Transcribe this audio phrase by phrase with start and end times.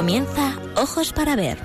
[0.00, 1.58] Comienza Ojos para Ver.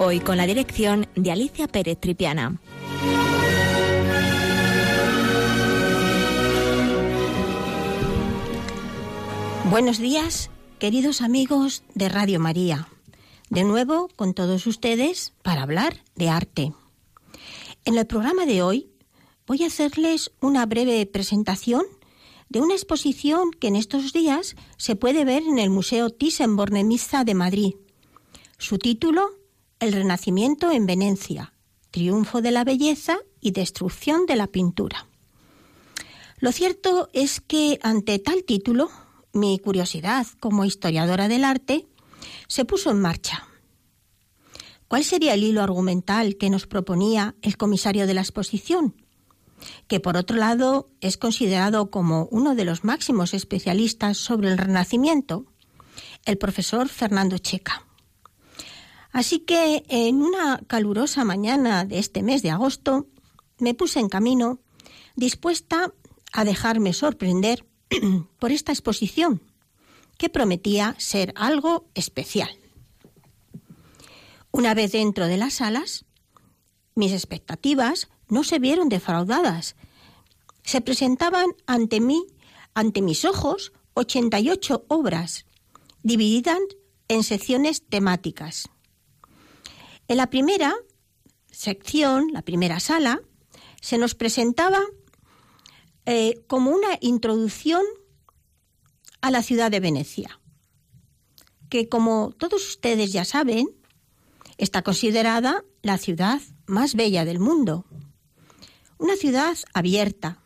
[0.00, 2.60] Hoy con la dirección de Alicia Pérez Tripiana.
[9.70, 12.88] Buenos días, queridos amigos de Radio María.
[13.50, 16.72] De nuevo con todos ustedes para hablar de arte.
[17.84, 18.88] En el programa de hoy
[19.46, 21.84] voy a hacerles una breve presentación
[22.48, 27.34] de una exposición que en estos días se puede ver en el Museo Thyssen-Bornemisza de
[27.34, 27.74] Madrid.
[28.58, 29.30] Su título,
[29.80, 31.54] El Renacimiento en Venecia,
[31.90, 35.06] Triunfo de la Belleza y Destrucción de la Pintura.
[36.38, 38.90] Lo cierto es que ante tal título,
[39.32, 41.86] mi curiosidad como historiadora del arte
[42.48, 43.48] se puso en marcha.
[44.88, 48.94] ¿Cuál sería el hilo argumental que nos proponía el comisario de la exposición?
[49.88, 55.46] Que por otro lado es considerado como uno de los máximos especialistas sobre el Renacimiento,
[56.24, 57.86] el profesor Fernando Checa.
[59.12, 63.06] Así que en una calurosa mañana de este mes de agosto
[63.58, 64.60] me puse en camino
[65.14, 65.92] dispuesta
[66.32, 67.64] a dejarme sorprender
[68.40, 69.40] por esta exposición,
[70.18, 72.50] que prometía ser algo especial.
[74.50, 76.04] Una vez dentro de las salas,
[76.94, 79.76] mis expectativas no se vieron defraudadas.
[80.62, 82.26] Se presentaban ante mí,
[82.74, 85.46] ante mis ojos, 88 obras,
[86.02, 86.58] divididas
[87.08, 88.68] en secciones temáticas.
[90.08, 90.74] En la primera
[91.50, 93.22] sección, la primera sala,
[93.80, 94.80] se nos presentaba
[96.06, 97.82] eh, como una introducción
[99.20, 100.40] a la ciudad de Venecia,
[101.70, 103.68] que como todos ustedes ya saben,
[104.58, 107.86] está considerada la ciudad más bella del mundo.
[108.98, 110.38] Una ciudad abierta,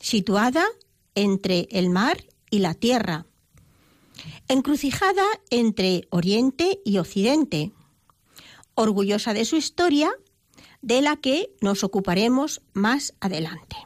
[0.00, 0.64] situada
[1.14, 3.26] entre el mar y la tierra,
[4.48, 7.72] encrucijada entre Oriente y Occidente,
[8.74, 10.12] orgullosa de su historia,
[10.82, 13.76] de la que nos ocuparemos más adelante.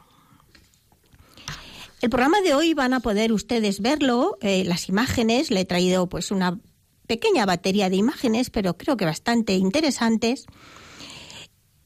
[2.01, 6.07] El programa de hoy van a poder ustedes verlo, eh, las imágenes, le he traído
[6.07, 6.59] pues una
[7.07, 10.45] pequeña batería de imágenes, pero creo que bastante interesantes,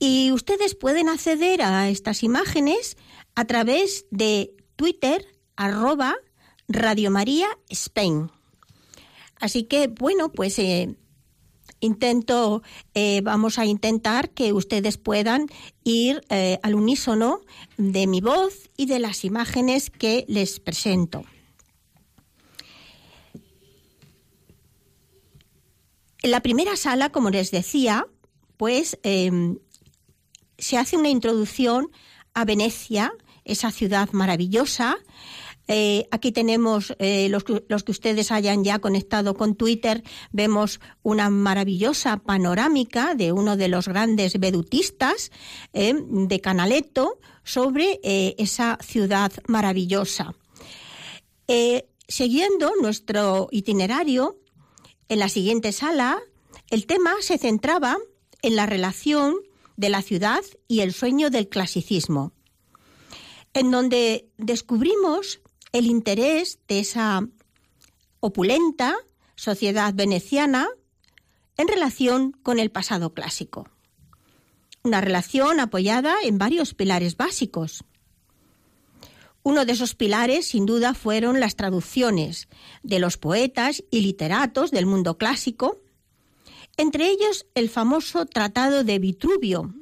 [0.06, 2.97] y ustedes pueden acceder a estas imágenes
[3.36, 5.25] a través de Twitter,
[5.56, 6.18] arroba
[6.68, 8.30] Radio María Spain.
[9.40, 10.97] Así que, bueno, pues eh,
[11.80, 12.63] intento,
[12.94, 15.47] eh, vamos a intentar que ustedes puedan
[15.86, 17.40] ir eh, al unísono
[17.78, 21.24] de mi voz y de las imágenes que les presento.
[26.22, 28.06] En la primera sala, como les decía,
[28.58, 29.59] pues em,
[30.58, 31.90] se hace una introducción
[32.34, 33.14] a Venecia,
[33.46, 34.97] esa ciudad maravillosa.
[35.68, 42.18] Eh, aquí tenemos eh, los, que ustedes hayan ya conectado con Twitter, vemos una maravillosa
[42.18, 45.31] panorámica de uno de los grandes vedutistas
[45.72, 50.34] eh, de Canaletto sobre esa ciudad maravillosa.
[52.08, 54.40] siguiendo nuestro itinerario,
[55.09, 56.22] en la siguiente sala,
[56.69, 57.97] el tema se centraba
[58.42, 59.36] en la relación
[59.78, 62.34] de la ciudad y el sueño del clasicismo,
[63.54, 65.42] en donde descubrimos
[65.72, 67.28] el interés de esa
[68.20, 68.96] opulenta
[69.36, 70.70] sociedad veneciana
[71.58, 73.68] en relación con el pasado clásico.
[74.84, 77.84] Una relación apoyada en varios pilares básicos.
[79.44, 82.48] Uno de esos pilares, sin duda, fueron las traducciones
[82.82, 85.83] de los poetas y literatos del mundo clásico,
[86.78, 89.74] entre ellos el famoso Tratado de Vitruvio,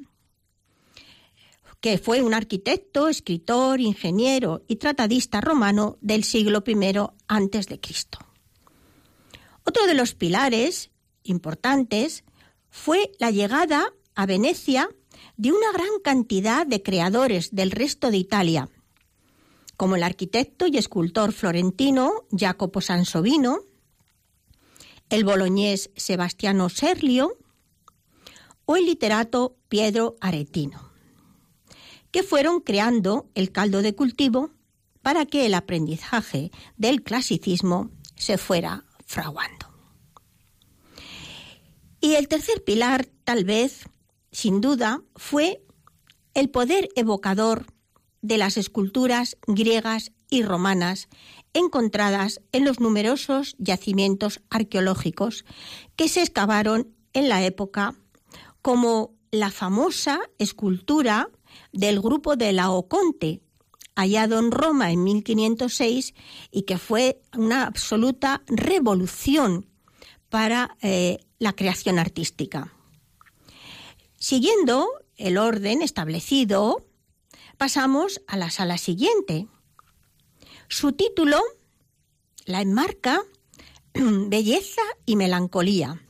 [1.80, 8.18] que fue un arquitecto, escritor, ingeniero y tratadista romano del siglo I Cristo.
[9.64, 10.90] Otro de los pilares
[11.24, 12.24] importantes
[12.70, 14.88] fue la llegada a Venecia
[15.36, 18.68] de una gran cantidad de creadores del resto de Italia,
[19.76, 23.60] como el arquitecto y escultor florentino Jacopo Sansovino,
[25.12, 27.36] el boloñés Sebastiano Serlio
[28.64, 30.90] o el literato Pietro Aretino,
[32.10, 34.52] que fueron creando el caldo de cultivo
[35.02, 39.66] para que el aprendizaje del clasicismo se fuera fraguando.
[42.00, 43.84] Y el tercer pilar, tal vez,
[44.30, 45.62] sin duda, fue
[46.32, 47.66] el poder evocador
[48.22, 51.10] de las esculturas griegas y romanas
[51.54, 55.44] encontradas en los numerosos yacimientos arqueológicos
[55.96, 57.94] que se excavaron en la época,
[58.62, 61.28] como la famosa escultura
[61.72, 63.42] del grupo de Laoconte,
[63.94, 66.14] hallado en Roma en 1506
[66.50, 69.66] y que fue una absoluta revolución
[70.28, 72.72] para eh, la creación artística.
[74.16, 76.86] Siguiendo el orden establecido,
[77.58, 79.46] pasamos a la sala siguiente.
[80.72, 81.38] Su título
[82.46, 83.22] la enmarca
[83.92, 86.00] belleza y melancolía.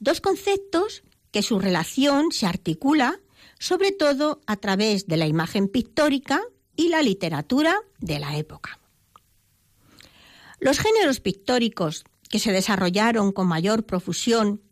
[0.00, 3.20] Dos conceptos que su relación se articula
[3.58, 6.42] sobre todo a través de la imagen pictórica
[6.74, 8.80] y la literatura de la época.
[10.58, 14.62] Los géneros pictóricos que se desarrollaron con mayor profusión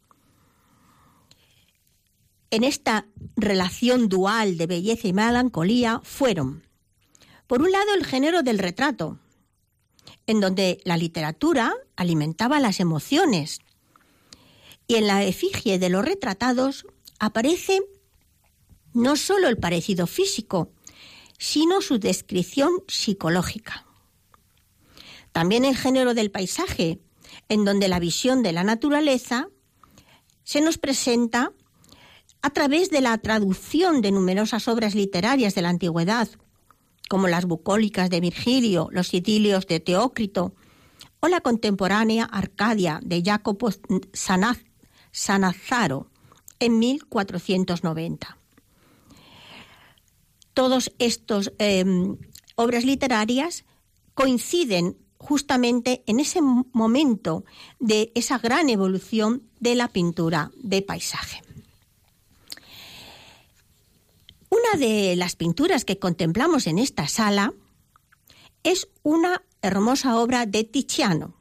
[2.50, 3.06] en esta
[3.36, 6.65] relación dual de belleza y melancolía fueron,
[7.46, 9.18] por un lado, el género del retrato,
[10.26, 13.60] en donde la literatura alimentaba las emociones,
[14.88, 16.86] y en la efigie de los retratados
[17.18, 17.80] aparece
[18.92, 20.70] no solo el parecido físico,
[21.38, 23.86] sino su descripción psicológica.
[25.32, 27.00] También el género del paisaje,
[27.48, 29.48] en donde la visión de la naturaleza
[30.44, 31.52] se nos presenta
[32.42, 36.28] a través de la traducción de numerosas obras literarias de la antigüedad,
[37.08, 40.54] como las bucólicas de Virgilio, los idilios de Teócrito
[41.20, 43.70] o la contemporánea Arcadia de Jacopo
[45.12, 46.10] Sanazzaro
[46.58, 48.38] en 1490.
[50.54, 52.16] Todos estos em,
[52.54, 53.64] obras literarias
[54.14, 57.44] coinciden justamente en ese momento
[57.78, 61.42] de esa gran evolución de la pintura de paisaje.
[64.48, 67.54] Una de las pinturas que contemplamos en esta sala
[68.62, 71.34] es una hermosa obra de Tiziano.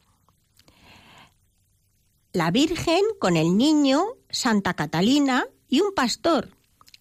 [2.34, 6.50] La Virgen con el niño, Santa Catalina y un pastor,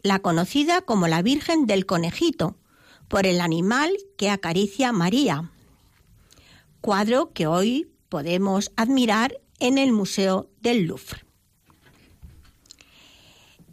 [0.03, 2.57] la conocida como la Virgen del Conejito,
[3.09, 5.51] por el animal que acaricia María.
[6.81, 11.25] Cuadro que hoy podemos admirar en el Museo del Louvre.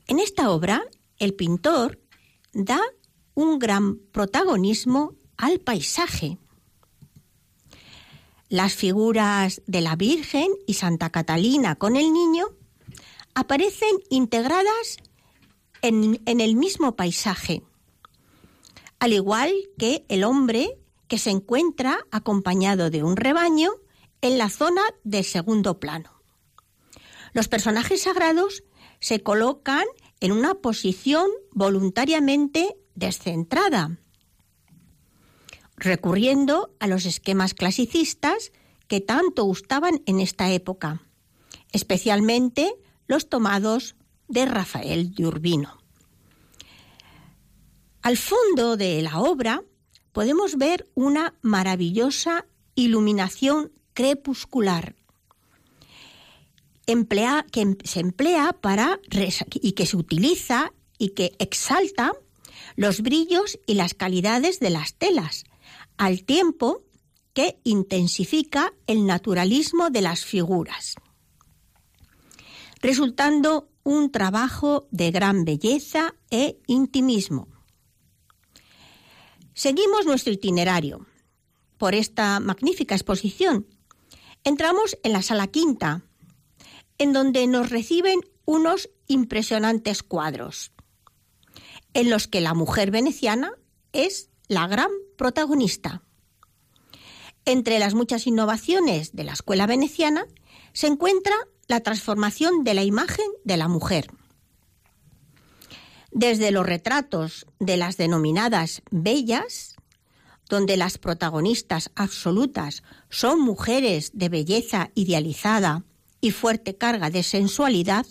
[0.08, 0.84] En esta obra,
[1.20, 2.00] el pintor
[2.54, 2.80] da
[3.34, 6.38] un gran protagonismo al paisaje.
[8.50, 12.48] Las figuras de la Virgen y Santa Catalina con el niño
[13.34, 14.98] aparecen integradas
[15.82, 17.64] en, el mismo paisaje,
[19.00, 20.78] al igual que el hombre
[21.08, 23.72] que se encuentra acompañado de un rebaño
[24.22, 26.22] en la zona del segundo plano.
[27.34, 28.64] Los personajes sagrados
[29.00, 29.86] se colocan
[30.22, 33.98] en una posición voluntariamente descentrada,
[35.76, 38.54] recurriendo a los esquemas clasicistas
[38.88, 41.02] que tanto gustaban en esta época,
[41.72, 42.74] especialmente
[43.08, 43.96] los tomados
[44.28, 45.82] de Rafael de Urbino.
[48.04, 49.64] Al fondo de la obra
[50.12, 52.46] podemos ver una maravillosa
[52.76, 54.96] iluminación crepuscular
[56.88, 59.00] emplea, que se emplea para
[59.54, 62.14] y que se utiliza y que exalta
[62.76, 65.46] los brillos y las calidades de las telas,
[65.98, 66.84] al tiempo
[67.34, 70.96] que intensifica el naturalismo de las figuras,
[72.82, 77.48] resultando un trabajo de gran belleza e intimismo.
[79.54, 81.06] Seguimos nuestro itinerario
[81.78, 83.68] por esta magnífica exposición.
[84.44, 86.04] Entramos en la sala quinta,
[87.02, 90.72] en donde nos reciben unos impresionantes cuadros,
[91.96, 93.54] en los que la mujer veneciana
[93.92, 96.04] es la gran protagonista.
[97.44, 100.28] Entre las muchas innovaciones de la escuela veneciana
[100.74, 101.34] se encuentra
[101.68, 104.12] la transformación de la imagen de la mujer.
[106.12, 109.76] Desde los retratos de las denominadas bellas,
[110.50, 115.84] donde las protagonistas absolutas son mujeres de belleza idealizada
[116.22, 118.06] y fuerte carga de sensualidad,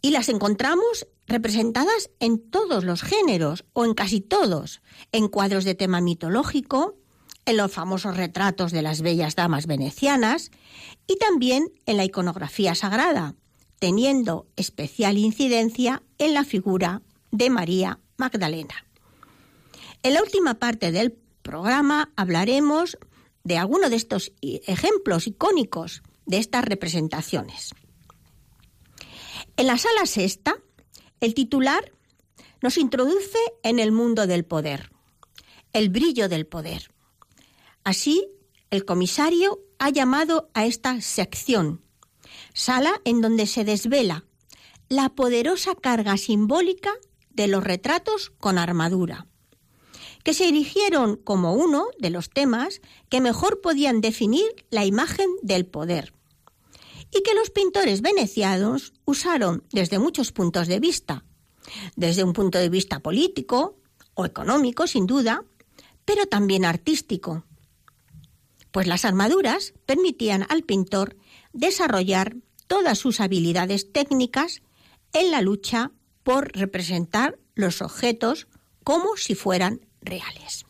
[0.00, 5.74] y las encontramos representadas en todos los géneros, o en casi todos, en cuadros de
[5.74, 6.96] tema mitológico,
[7.44, 10.50] en los famosos retratos de las bellas damas venecianas
[11.06, 13.34] y también en la iconografía sagrada,
[13.78, 18.86] teniendo especial incidencia en la figura de María Magdalena.
[20.02, 21.12] En la última parte del
[21.42, 22.98] programa hablaremos
[23.44, 27.74] de algunos de estos ejemplos icónicos de estas representaciones.
[29.58, 30.56] En la sala sexta,
[31.20, 31.92] el titular
[32.62, 34.90] nos introduce en el mundo del poder,
[35.74, 36.90] el brillo del poder.
[37.84, 38.26] Así,
[38.70, 41.82] el comisario ha llamado a esta sección,
[42.54, 44.24] sala en donde se desvela
[44.88, 46.92] la poderosa carga simbólica
[47.28, 49.26] de los retratos con armadura,
[50.24, 55.66] que se erigieron como uno de los temas que mejor podían definir la imagen del
[55.66, 56.14] poder,
[57.12, 61.24] y que los pintores venecianos usaron desde muchos puntos de vista,
[61.94, 63.78] desde un punto de vista político
[64.14, 65.44] o económico, sin duda,
[66.04, 67.44] pero también artístico,
[68.72, 71.16] pues las armaduras permitían al pintor
[71.52, 74.62] desarrollar todas sus habilidades técnicas
[75.12, 75.92] en la lucha
[76.22, 78.48] por representar los objetos
[78.82, 80.64] como si fueran reales.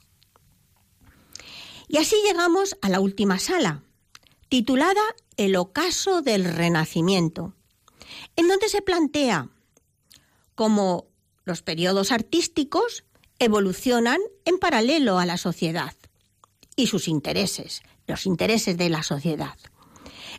[1.88, 3.82] Y así llegamos a la última sala,
[4.52, 5.00] titulada
[5.38, 7.54] El ocaso del Renacimiento,
[8.36, 9.48] en donde se plantea
[10.54, 11.06] cómo
[11.46, 13.04] los periodos artísticos
[13.38, 15.94] evolucionan en paralelo a la sociedad
[16.76, 19.56] y sus intereses, los intereses de la sociedad.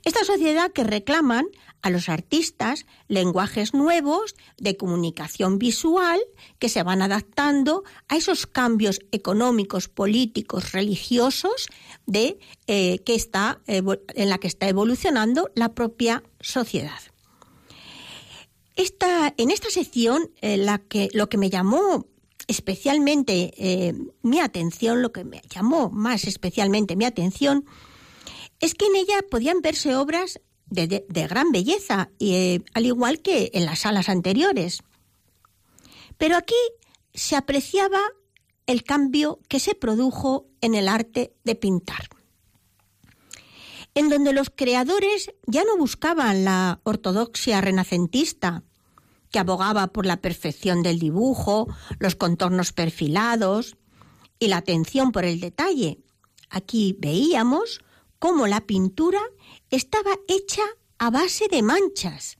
[0.05, 1.47] Esta sociedad que reclaman
[1.83, 6.19] a los artistas lenguajes nuevos de comunicación visual
[6.57, 11.67] que se van adaptando a esos cambios económicos, políticos, religiosos
[12.07, 16.99] de, eh, que está, en la que está evolucionando la propia sociedad.
[18.75, 22.07] Esta, en esta sección, eh, la que, lo que me llamó
[22.47, 27.65] especialmente eh, mi atención, lo que me llamó más especialmente mi atención,
[28.59, 30.39] es que en ella podían verse obras
[30.73, 34.79] de, gran belleza, y, eh, al igual que en las salas anteriores.
[36.17, 36.55] Pero aquí
[37.13, 37.99] se apreciaba
[38.65, 42.09] el cambio que se produjo en el arte de pintar,
[43.93, 48.63] en donde los creadores ya no buscaban la ortodoxia renacentista,
[49.31, 51.67] que abogaba por la perfección del dibujo,
[51.99, 53.75] los contornos perfilados
[54.37, 55.99] y la atención por el detalle.
[56.49, 57.81] Aquí veíamos
[58.19, 59.19] cómo la pintura
[59.75, 60.61] estaba hecha
[60.99, 62.37] a base de manchas,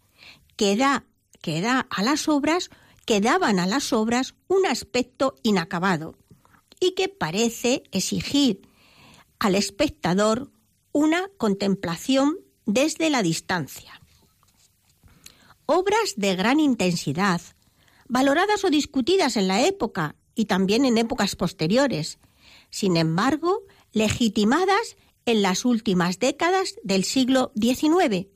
[0.56, 1.06] que, da,
[1.42, 2.70] que da a las obras,
[3.06, 6.16] que daban a las obras un aspecto inacabado
[6.80, 8.62] y que parece exigir
[9.40, 10.52] al espectador
[10.92, 12.38] una contemplación
[12.68, 14.00] desde la distancia.
[15.66, 17.42] Obras de gran intensidad,
[18.08, 22.20] valoradas o discutidas en la época y también en épocas posteriores,
[22.70, 28.28] sin embargo, legitimadas en las últimas décadas del siglo XIX,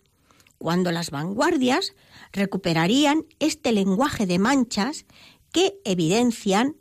[0.57, 1.93] cuando las vanguardias
[2.31, 5.05] recuperarían este lenguaje de manchas
[5.51, 6.75] que evidencian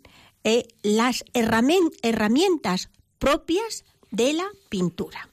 [0.45, 5.31] eh, las herramientas propias de la pintura.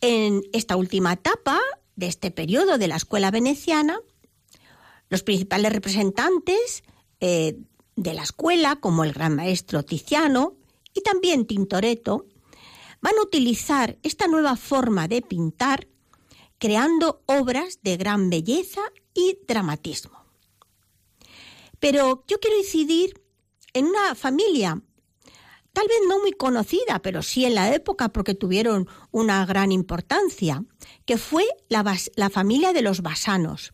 [0.00, 1.60] En esta última etapa,
[1.96, 4.00] de este periodo de la escuela veneciana,
[5.10, 6.82] los principales representantes
[7.20, 7.58] eh,
[7.96, 10.54] de la escuela, como el gran maestro Tiziano
[10.94, 12.26] y también Tintoretto,
[13.00, 15.88] van a utilizar esta nueva forma de pintar
[16.58, 18.82] creando obras de gran belleza
[19.14, 20.24] y dramatismo.
[21.78, 23.22] Pero yo quiero incidir
[23.72, 24.82] en una familia
[25.72, 30.64] tal vez no muy conocida, pero sí en la época porque tuvieron una gran importancia,
[31.04, 31.84] que fue la,
[32.30, 33.72] familia de los Basanos,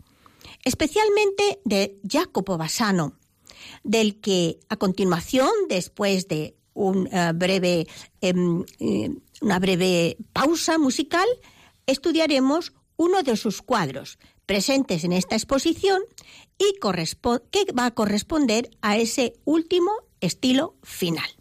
[0.65, 3.19] especialmente de Jacopo Basano,
[3.83, 6.57] del que a continuación, después de
[7.11, 7.87] eh, breve,
[8.21, 11.27] em, eh, una breve pausa musical,
[11.87, 16.03] estudiaremos uno de sus cuadros presentes en esta exposición
[16.59, 16.79] y
[17.51, 19.91] que va a corresponder a ese último
[20.21, 21.36] estilo final.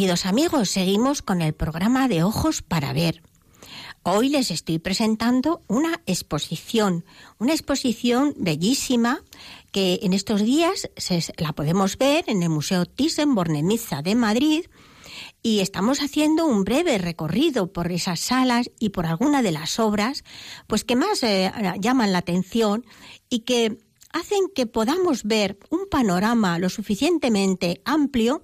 [0.00, 3.22] Queridos amigos, seguimos con el programa de Ojos para Ver.
[4.02, 7.04] Hoy les estoy presentando una exposición,
[7.36, 9.20] una exposición bellísima
[9.72, 14.64] que en estos días se, la podemos ver en el Museo Thyssen-Bornemisza de Madrid
[15.42, 20.24] y estamos haciendo un breve recorrido por esas salas y por alguna de las obras
[20.66, 22.86] pues que más eh, llaman la atención
[23.28, 23.76] y que
[24.12, 28.42] hacen que podamos ver un panorama lo suficientemente amplio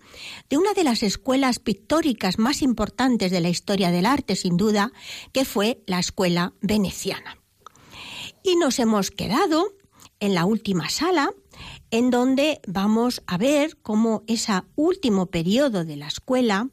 [0.49, 4.93] de una de las escuelas pictóricas más importantes de la historia del arte, sin duda,
[5.33, 7.39] que fue la escuela veneciana.
[8.43, 9.75] Y nos hemos quedado
[10.21, 11.31] en la última sala,
[11.91, 16.69] en donde vamos a ver cómo ese último periodo de la escuela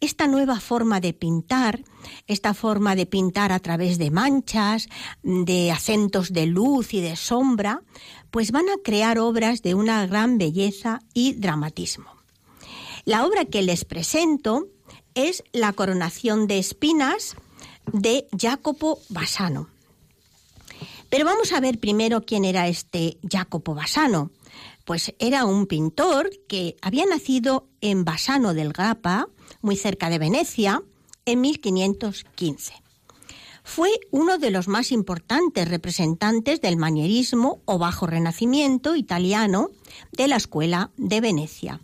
[0.00, 1.82] esta nueva forma de pintar,
[2.26, 4.88] esta forma de pintar a través de manchas,
[5.22, 7.82] de acentos de luz y de sombra,
[8.30, 12.10] pues van a crear obras de una gran belleza y dramatismo.
[13.04, 14.68] La obra que les presento
[15.14, 17.36] es La coronación de espinas
[17.92, 19.68] de Jacopo Bassano.
[21.08, 24.30] Pero vamos a ver primero quién era este Jacopo Bassano.
[24.84, 29.28] Pues era un pintor que había nacido en Bassano del Grappa,
[29.62, 30.82] muy cerca de Venecia,
[31.26, 32.74] en 1515.
[33.62, 39.70] Fue uno de los más importantes representantes del manierismo o bajo renacimiento italiano
[40.12, 41.80] de la Escuela de Venecia.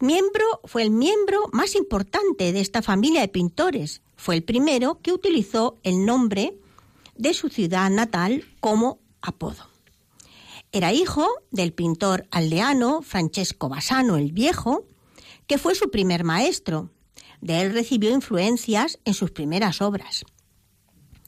[0.00, 4.00] Miembro, fue el miembro más importante de esta familia de pintores.
[4.16, 6.56] Fue el primero que utilizó el nombre
[7.16, 9.68] de su ciudad natal como apodo.
[10.72, 14.86] Era hijo del pintor aldeano Francesco Bassano el Viejo,
[15.50, 16.90] que fue su primer maestro.
[17.40, 20.24] De él recibió influencias en sus primeras obras.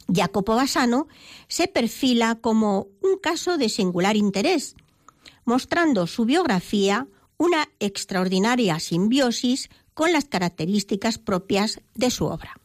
[0.06, 1.08] Jacopo Bassano
[1.48, 4.76] se perfila como un caso de singular interés,
[5.44, 12.60] mostrando su biografía una extraordinaria simbiosis con las características propias de su obra.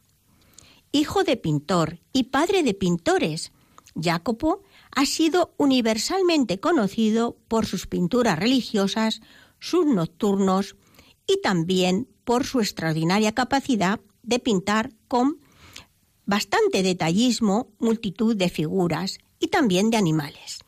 [0.92, 3.50] Hijo de pintor y padre de pintores,
[4.00, 9.22] Jacopo ha sido universalmente conocido por sus pinturas religiosas,
[9.58, 10.76] sus nocturnos,
[11.28, 15.38] y también por su extraordinaria capacidad de pintar con
[16.24, 20.58] bastante detallismo multitud de figuras y también de animales.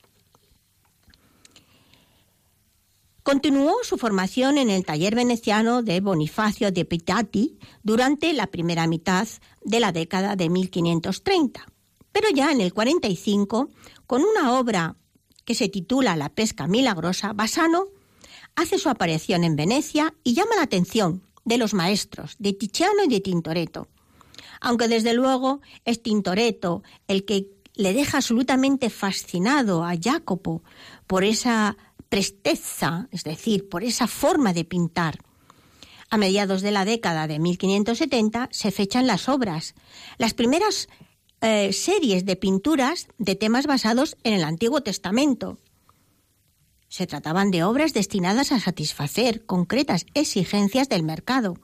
[3.22, 9.28] Continuó su formación en el taller veneciano de Bonifacio de Pitati durante la primera mitad
[9.62, 11.66] de la década de 1530,
[12.12, 13.68] pero ya en el 45,
[14.06, 14.96] con una obra
[15.44, 17.88] que se titula La pesca milagrosa, Basano
[18.56, 23.08] hace su aparición en Venecia y llama la atención de los maestros de Tiziano y
[23.08, 23.88] de Tintoretto.
[24.60, 30.62] Aunque desde luego es Tintoretto el que le deja absolutamente fascinado a Jacopo
[31.06, 31.76] por esa
[32.08, 35.18] presteza, es decir, por esa forma de pintar.
[36.10, 39.74] A mediados de la década de 1570 se fechan las obras,
[40.18, 40.88] las primeras
[41.40, 45.58] eh, series de pinturas de temas basados en el Antiguo Testamento,
[46.90, 51.56] se trataban de obras destinadas a satisfacer concretas exigencias del mercado,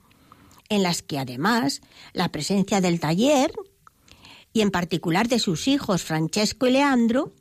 [0.69, 3.53] en las que además la presencia del taller,
[4.53, 7.35] y en particular de sus hijos Francesco y Leandro,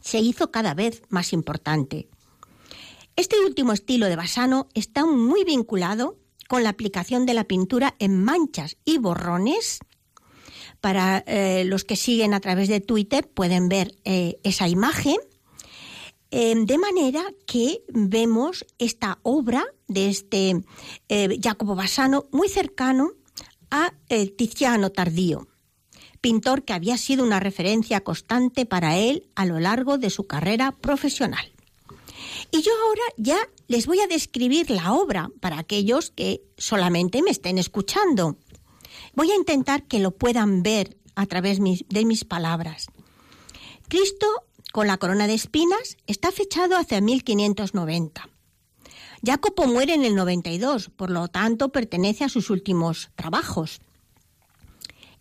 [0.00, 2.08] se hizo cada vez más importante.
[3.16, 8.24] Este último estilo de Bassano está muy vinculado con la aplicación de la pintura en
[8.24, 9.80] manchas y borrones.
[10.80, 15.16] Para eh, los que siguen a través de Twitter pueden ver eh, esa imagen
[16.36, 20.64] Em, de manera que vemos esta obra de este
[21.08, 23.12] eh, Jacopo Bassano muy cercano
[23.70, 25.46] a eh, Tiziano Tardío,
[26.20, 30.72] pintor que había sido una referencia constante para él a lo largo de su carrera
[30.72, 31.52] profesional.
[32.50, 37.30] Y yo ahora ya les voy a describir la obra para aquellos que solamente me
[37.30, 38.38] estén escuchando.
[39.14, 42.88] Voy a intentar que lo puedan ver a través de mis palabras.
[43.86, 44.26] Cristo
[44.74, 48.28] con la corona de espinas está fechado hacia 1590.
[49.24, 53.80] Jacopo muere en el 92, por lo tanto pertenece a sus últimos trabajos.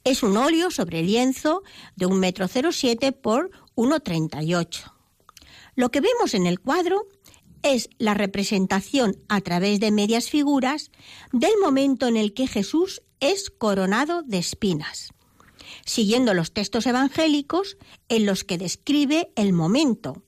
[0.03, 1.61] Es un óleo sobre lienzo
[1.95, 4.91] de 1,07 m por 1,38.
[5.75, 7.05] Lo que vemos en el cuadro
[7.61, 10.89] es la representación a través de medias figuras
[11.31, 15.13] del momento en el que Jesús es coronado de espinas
[15.85, 17.77] siguiendo los textos evangélicos
[18.09, 20.23] en los que describe el momento.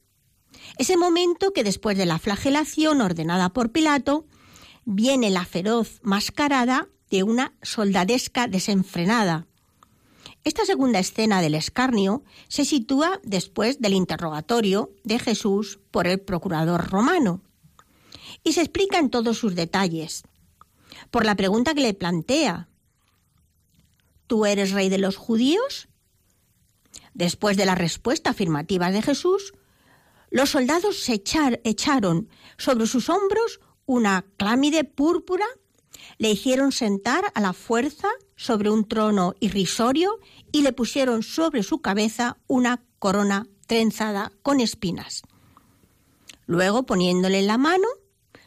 [0.78, 4.26] Ese momento que después de la flagelación ordenada por Pilato,
[4.86, 9.48] viene la feroz mascarada de una soldadesca desenfrenada.
[10.44, 16.90] Esta segunda escena del escarnio se sitúa después del interrogatorio de Jesús por el procurador
[16.90, 17.42] romano
[18.44, 20.24] y se explica en todos sus detalles.
[21.10, 22.70] Por la pregunta que le plantea,
[24.28, 25.88] ¿tú eres rey de los judíos?
[27.14, 29.54] Después de la respuesta afirmativa de Jesús,
[30.30, 31.14] los soldados se
[31.64, 35.46] echaron sobre sus hombros una clámide púrpura,
[36.18, 40.20] le hicieron sentar a la fuerza sobre un trono irrisorio
[40.52, 45.24] y le pusieron sobre su cabeza una corona trenzada con espinas.
[46.48, 47.88] Luego, poniéndole en la mano,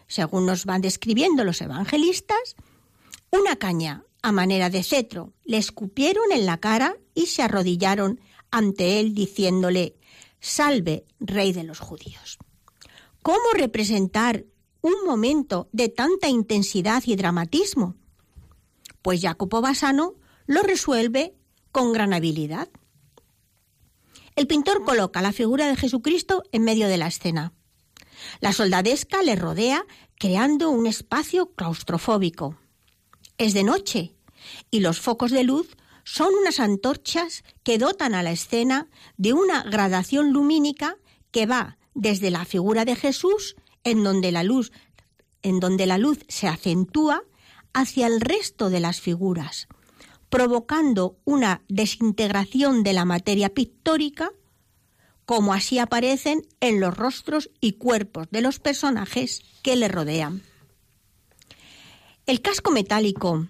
[0.07, 2.57] según nos van describiendo los evangelistas,
[3.31, 9.01] una caña a manera de cetro, le escupieron en la cara y se arrodillaron ante
[9.01, 9.97] él diciéndole,
[10.39, 12.39] Salve, rey de los judíos.
[13.23, 14.45] ¿Cómo representar
[14.83, 17.97] un momento de tanta intensidad y dramatismo?
[19.03, 20.15] Pues Jacopo Bassano
[20.47, 21.35] lo resuelve
[21.73, 22.69] con gran habilidad.
[24.37, 27.55] El pintor coloca la figura de Jesucristo en medio de la escena.
[28.41, 29.85] La soldadesca le rodea
[30.19, 32.57] creando un espacio claustrofóbico.
[33.39, 34.18] Es de noche
[34.71, 39.63] y los focos de luz son unas antorchas que dotan a la escena de una
[39.63, 40.97] gradación lumínica
[41.31, 44.73] que va desde la figura de Jesús, en donde la luz,
[45.43, 47.23] en donde la luz se acentúa,
[47.75, 49.69] hacia el resto de las figuras,
[50.31, 54.33] provocando una desintegración de la materia pictórica
[55.29, 60.43] como así aparecen en los rostros y cuerpos de los personajes que le rodean.
[62.25, 63.47] El casco metálico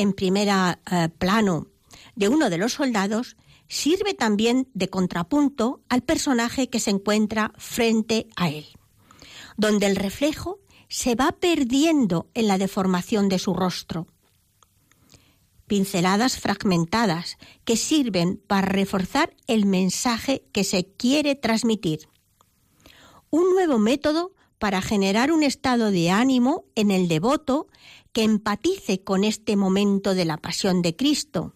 [0.00, 1.66] en primera eh, plano
[2.14, 3.36] de uno de los soldados
[3.68, 8.66] sirve también de contrapunto al personaje que se encuentra frente a él,
[9.56, 10.58] donde el reflejo
[10.88, 14.06] se va perdiendo en la deformación de su rostro
[15.70, 22.08] pinceladas fragmentadas que sirven para reforzar el mensaje que se quiere transmitir.
[23.30, 27.68] Un nuevo método para generar un estado de ánimo en el devoto
[28.12, 31.54] que empatice con este momento de la pasión de Cristo.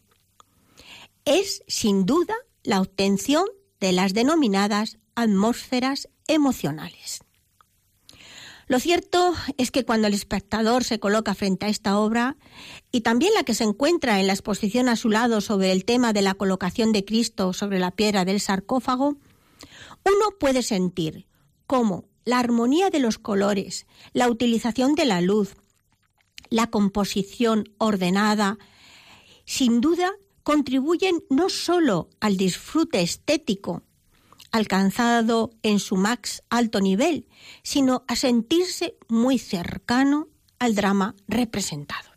[1.25, 3.45] Es, sin duda, la obtención
[3.81, 7.21] de las denominadas atmósferas emocionales.
[8.67, 12.37] Lo cierto es que cuando el espectador se coloca frente a esta obra,
[12.91, 16.13] y también la que se encuentra en la exposición a su lado sobre el tema
[16.15, 19.17] de la colocación de Cristo sobre la piedra del sarcófago,
[20.05, 21.27] uno puede sentir
[21.67, 25.57] cómo la armonía de los colores, la utilización de la luz,
[26.51, 28.59] la composición ordenada,
[29.45, 33.83] sin duda contribuyen no solo al disfrute estético
[34.53, 37.27] alcanzado en su más alto nivel,
[37.65, 40.29] sino a sentirse muy cercano
[40.61, 42.09] al drama representado.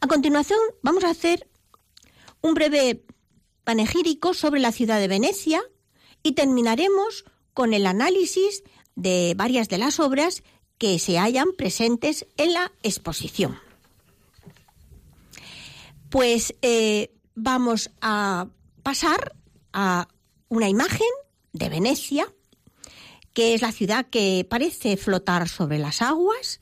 [0.00, 1.48] A continuación vamos a hacer
[2.42, 3.04] un breve
[3.64, 5.60] panegírico sobre la ciudad de Venecia
[6.22, 7.24] y terminaremos
[7.54, 8.62] con el análisis
[8.94, 10.44] de varias de las obras
[10.78, 13.58] que se hallan presentes en la exposición.
[16.10, 18.48] Pues eh, vamos a
[18.82, 19.34] pasar
[19.72, 20.08] a
[20.48, 21.08] una imagen
[21.52, 22.32] de Venecia,
[23.32, 26.60] que es la ciudad que parece flotar sobre las aguas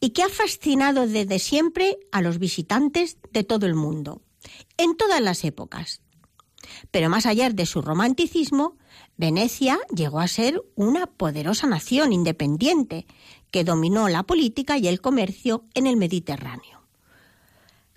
[0.00, 4.22] y que ha fascinado desde siempre a los visitantes de todo el mundo,
[4.76, 6.00] en todas las épocas.
[6.90, 8.76] Pero más allá de su romanticismo,
[9.16, 13.06] Venecia llegó a ser una poderosa nación independiente
[13.54, 16.82] que dominó la política y el comercio en el Mediterráneo,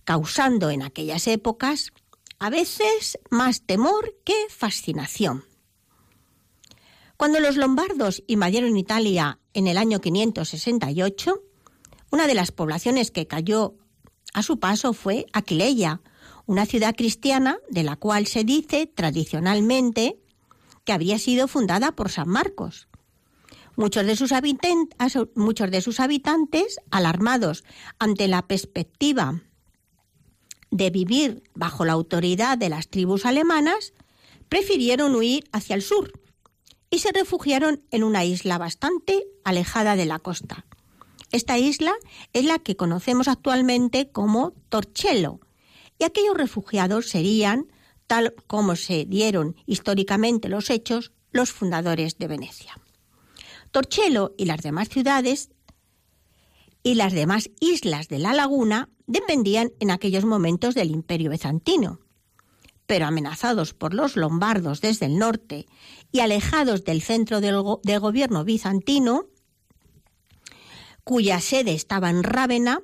[0.03, 1.93] causando en aquellas épocas
[2.37, 5.45] a veces más temor que fascinación.
[7.17, 11.41] Cuando los lombardos invadieron Italia en el año 568,
[12.11, 13.73] una de las poblaciones que cayó
[14.35, 16.01] a su paso fue Aquileia,
[16.45, 20.19] una ciudad cristiana de la cual se dice tradicionalmente
[20.83, 22.86] que había sido fundada por San Marcos.
[23.77, 27.63] Muchos de, sus habitantes, alarmados
[27.99, 29.43] ante la perspectiva
[30.71, 33.93] de vivir bajo la autoridad de las tribus alemanas,
[34.49, 36.11] prefirieron huir hacia el sur
[36.89, 40.65] y se refugiaron en una isla bastante alejada de la costa.
[41.31, 41.93] Esta isla
[42.33, 45.39] es la que conocemos actualmente como Torcello,
[45.99, 47.71] y aquellos refugiados serían,
[48.07, 52.79] tal como se dieron históricamente los hechos, los fundadores de Venecia.
[53.77, 55.51] Torcello y las demás ciudades
[56.81, 61.99] y las demás islas de la laguna dependían en aquellos momentos del imperio bizantino.
[62.87, 65.67] Pero amenazados por los lombardos desde el norte
[66.11, 69.27] y alejados del centro del, gobierno bizantino,
[71.03, 72.81] cuya sede estaba en Rávena,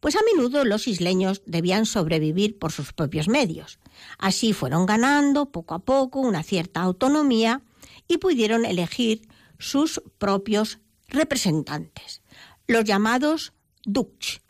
[0.00, 3.80] pues a menudo los isleños debían sobrevivir por sus propios medios.
[4.16, 7.60] Así fueron ganando poco a poco una cierta autonomía
[8.08, 9.28] y pudieron elegir
[9.62, 12.22] sus propios representantes,
[12.66, 13.52] los llamados
[13.84, 14.40] ducs,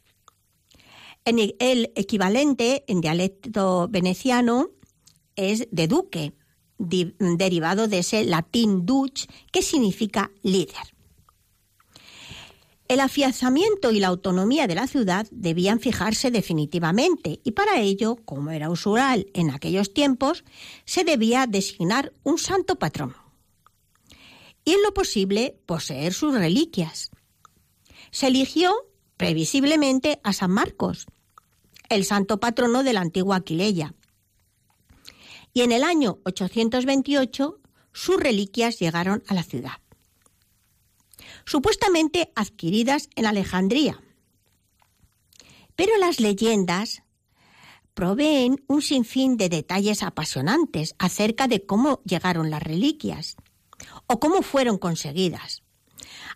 [1.25, 4.70] el equivalente en dialecto veneciano
[5.37, 6.33] es de duque,
[6.79, 10.94] derivado de ese latín duch, que significa líder.
[12.88, 18.51] El afianzamiento y la autonomía de la ciudad debían fijarse definitivamente y para ello, como
[18.51, 20.44] era usual en aquellos tiempos,
[20.85, 23.21] se debía designar un santo patrón
[24.64, 27.11] y en lo posible poseer sus reliquias.
[28.11, 28.75] Se eligió
[29.16, 31.07] previsiblemente a San Marcos,
[31.88, 33.94] el santo patrono de la antigua Aquileia.
[35.53, 37.61] Y en el año 828
[37.92, 39.83] sus reliquias llegaron a la ciudad
[41.44, 44.01] supuestamente adquiridas en Alejandría.
[45.77, 47.03] Pero las leyendas
[47.94, 53.37] proveen un sinfín de detalles apasionantes acerca de cómo llegaron las reliquias
[54.06, 55.62] o cómo fueron conseguidas.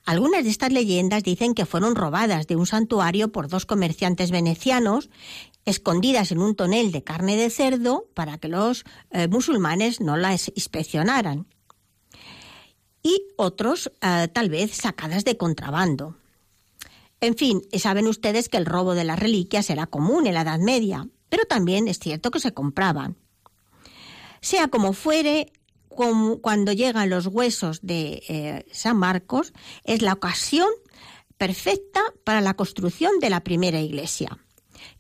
[0.05, 5.11] Algunas de estas leyendas dicen que fueron robadas de un santuario por dos comerciantes venecianos,
[5.64, 10.48] escondidas en un tonel de carne de cerdo para que los eh, musulmanes no las
[10.55, 11.46] inspeccionaran
[13.02, 16.16] y otros eh, tal vez sacadas de contrabando.
[17.20, 20.59] En fin, saben ustedes que el robo de las reliquias era común en la Edad
[20.59, 23.16] Media, pero también es cierto que se compraban.
[24.40, 25.52] Sea como fuere,
[25.97, 29.53] cuando llegan los huesos de eh, San Marcos,
[29.85, 30.69] es la ocasión
[31.39, 34.39] perfecta para la construcción de la primera iglesia,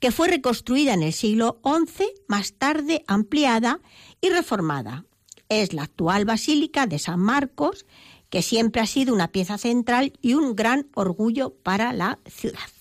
[0.00, 3.80] que fue reconstruida en el siglo XI, más tarde ampliada
[4.20, 5.04] y reformada,
[5.48, 7.86] es la actual Basílica de San Marcos,
[8.30, 12.75] que siempre ha sido una pieza central y un gran orgullo para la ciudad.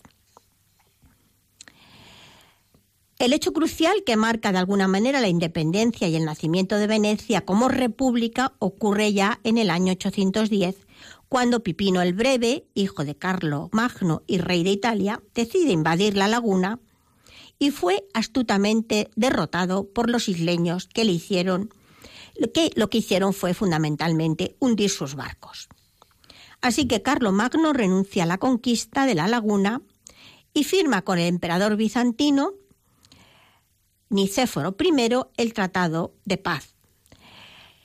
[3.18, 7.46] El hecho crucial que marca de alguna manera la independencia y el nacimiento de Venecia
[7.46, 10.76] como república ocurre ya en el año 810,
[11.30, 16.28] cuando Pipino el Breve, hijo de Carlo Magno y rey de Italia, decide invadir la
[16.28, 16.82] laguna
[17.58, 21.70] y fue astutamente derrotado por los isleños que le hicieron
[22.54, 25.70] que lo que hicieron fue fundamentalmente hundir sus barcos.
[26.60, 29.82] Así que Carlo Magno renuncia a la conquista de la laguna
[30.54, 32.52] y firma con el emperador bizantino
[34.10, 36.76] Nicéforo I el Tratado de Paz.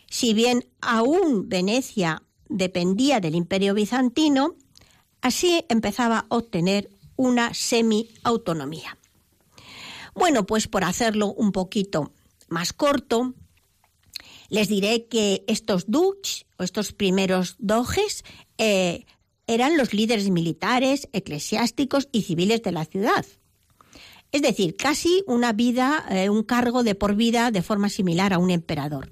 [0.08, 4.56] Si bien aún Venecia dependía del imperio bizantino,
[5.20, 8.98] así empezaba a obtener una semi-autonomía.
[10.14, 12.12] Bueno, pues por hacerlo un poquito
[12.48, 13.34] más corto,
[14.48, 18.24] les diré que estos dukes o estos primeros doges
[18.58, 19.06] eh,
[19.46, 23.24] eran los líderes militares, eclesiásticos y civiles de la ciudad.
[24.32, 28.38] Es decir, casi una vida, eh, un cargo de por vida de forma similar a
[28.38, 29.10] un emperador.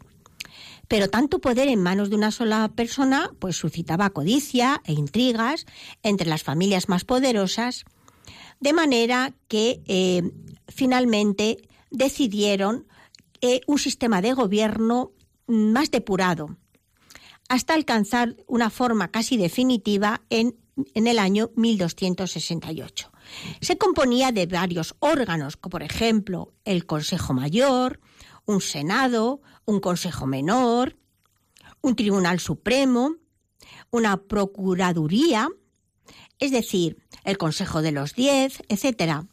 [0.87, 5.67] Pero tanto poder en manos de una sola persona, pues suscitaba codicia e intrigas
[6.03, 7.85] entre las familias más poderosas,
[8.61, 10.23] de manera que eh,
[10.69, 11.59] finalmente
[11.91, 12.87] decidieron
[13.69, 15.13] un sistema de gobierno
[15.47, 16.57] más depurado,
[17.49, 20.55] hasta alcanzar una forma casi definitiva en,
[20.95, 23.11] el año 1268.
[23.61, 28.01] Se componía de varios órganos, como por ejemplo el Consejo Mayor,
[28.47, 30.97] un Senado, un Consejo Menor,
[31.81, 33.17] un Tribunal Supremo,
[33.91, 35.49] una Procuraduría,
[36.39, 39.27] es decir, el Consejo de los Diez, etcétera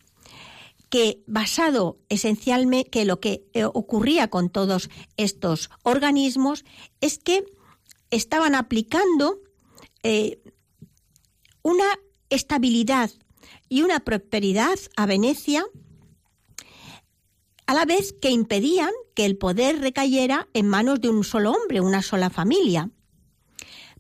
[0.90, 6.64] que basado esencialmente, que lo que eh, ocurría con todos estos organismos
[7.02, 7.44] es que
[8.12, 9.40] estaban aplicando
[10.04, 10.40] eh,
[11.64, 11.86] una
[12.30, 13.12] estabilidad
[13.70, 15.66] y una prosperidad a Venecia
[17.68, 21.82] a la vez que impedían que el poder recayera en manos de un solo hombre,
[21.82, 22.92] una sola familia.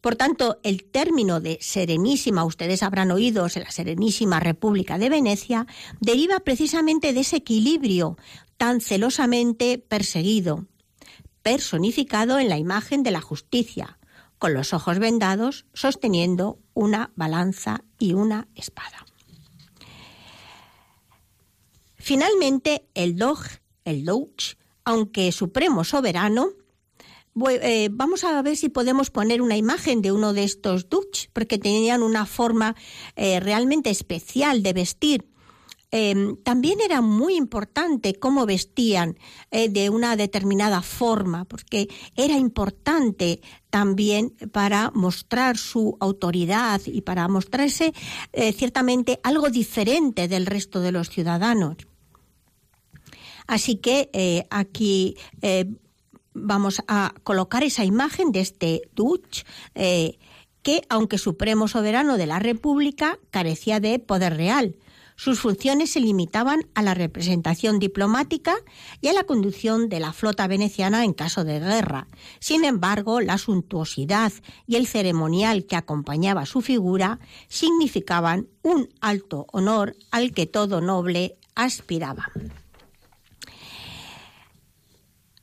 [0.01, 5.65] Por tanto, el término de Serenísima, ustedes habrán oído, la Serenísima República de Venecia,
[5.99, 8.17] deriva precisamente de ese equilibrio
[8.57, 10.67] tan celosamente perseguido,
[11.41, 13.97] personificado en la imagen de la justicia,
[14.37, 19.05] con los ojos vendados, sosteniendo una balanza y una espada.
[22.05, 23.39] Finalmente, el Dog,
[23.83, 26.49] el Doge, aunque supremo soberano,
[27.49, 31.57] eh, vamos a ver si podemos poner una imagen de uno de estos Dutch, porque
[31.57, 32.75] tenían una forma
[33.15, 35.31] eh, realmente especial de vestir.
[35.89, 39.17] Em, también era muy importante cómo vestían
[39.49, 43.41] eh, de una determinada forma, porque era importante
[43.71, 47.95] también para mostrar su autoridad y para mostrarse
[48.55, 51.77] ciertamente algo diferente del resto de los ciudadanos.
[53.47, 55.15] Así que aquí
[56.35, 60.19] vamos a colocar esa imagen de este Dutch eh,
[60.61, 64.75] que, aunque supremo soberano de la República, carecía de poder real.
[65.17, 68.53] Sus funciones se limitaban a la representación diplomática
[68.99, 72.07] y a la conducción de la flota veneciana en caso de guerra.
[72.39, 74.33] Sin embargo, la suntuosidad
[74.67, 81.37] y el ceremonial que acompañaba su figura significaban un alto honor al que todo noble
[81.55, 82.29] aspiraba.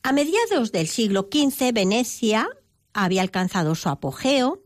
[0.04, 2.48] A mediados del siglo XV, Venecia
[2.92, 4.60] había alcanzado su apogeo,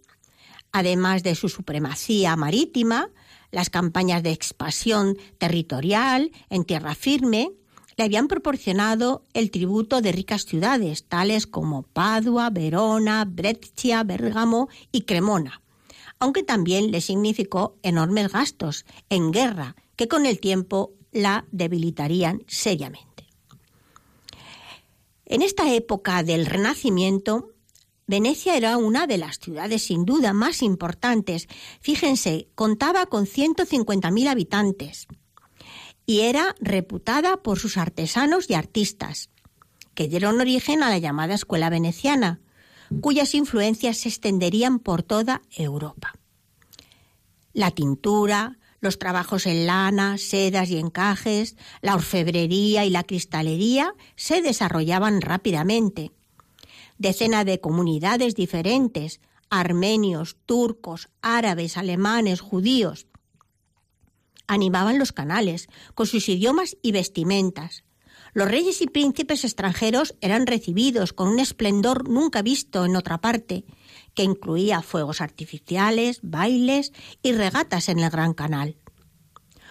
[0.72, 3.10] además de su supremacía marítima,
[3.50, 7.52] las campañas de expansión territorial en tierra firme
[7.98, 15.02] le habían proporcionado el tributo de ricas ciudades, tales como Padua, Verona, Brescia, Bérgamo y
[15.02, 15.60] Cremona,
[16.18, 23.05] aunque también le significó enormes gastos en guerra que con el tiempo la debilitarían seriamente.
[25.26, 27.52] En esta época del Renacimiento,
[28.06, 31.48] Venecia era una de las ciudades sin duda más importantes.
[31.80, 35.08] Fíjense, contaba con 150.000 habitantes
[36.06, 39.30] y era reputada por sus artesanos y artistas,
[39.94, 42.40] que dieron origen a la llamada Escuela Veneciana,
[43.00, 46.12] cuyas influencias se extenderían por toda Europa.
[47.52, 54.42] La tintura, los trabajos en lana, sedas y encajes, la orfebrería y la cristalería se
[54.42, 56.12] desarrollaban rápidamente
[56.98, 63.06] decenas de comunidades diferentes, armenios, turcos, árabes, alemanes, judíos.
[64.46, 67.84] Animaban los canales con sus idiomas y vestimentas.
[68.32, 73.64] Los reyes y príncipes extranjeros eran recibidos con un esplendor nunca visto en otra parte,
[74.16, 78.76] que incluía fuegos artificiales, bailes y regatas en el Gran Canal.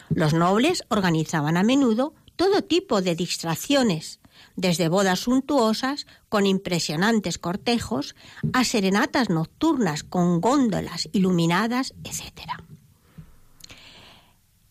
[0.10, 4.20] Los nobles organizaban a menudo todo tipo de distracciones,
[4.56, 8.16] desde bodas suntuosas con impresionantes cortejos
[8.54, 12.52] a serenatas nocturnas con góndolas iluminadas, etc.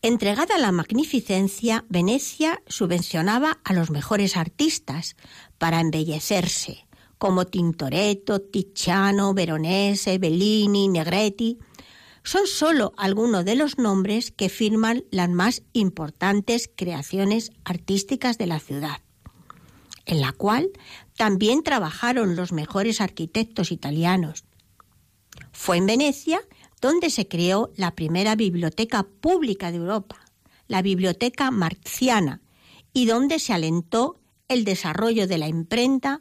[0.02, 5.16] Entregada a la magnificencia, Venecia subvencionaba a los mejores artistas
[5.58, 6.86] para embellecerse,
[7.18, 11.58] como Tintoretto, Tiziano, Veronese, Bellini, Negretti.
[12.22, 18.60] Son solo algunos de los nombres que firman las más importantes creaciones artísticas de la
[18.60, 19.00] ciudad
[20.06, 20.70] en la cual
[21.16, 24.44] también trabajaron los mejores arquitectos italianos.
[25.52, 26.40] Fue en Venecia
[26.80, 30.20] donde se creó la primera biblioteca pública de Europa,
[30.68, 32.42] la Biblioteca Marciana,
[32.92, 36.20] y donde se alentó el desarrollo de la imprenta,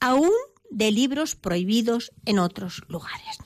[0.00, 0.30] aún
[0.70, 3.38] de libros prohibidos en otros lugares.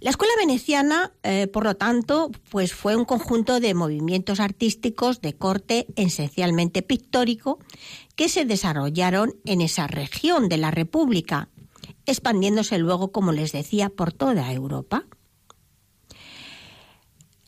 [0.00, 5.36] La escuela veneciana, eh, por lo tanto, pues fue un conjunto de movimientos artísticos de
[5.36, 7.58] corte esencialmente pictórico
[8.16, 11.50] que se desarrollaron en esa región de la República,
[12.06, 15.04] expandiéndose luego, como les decía, por toda Europa.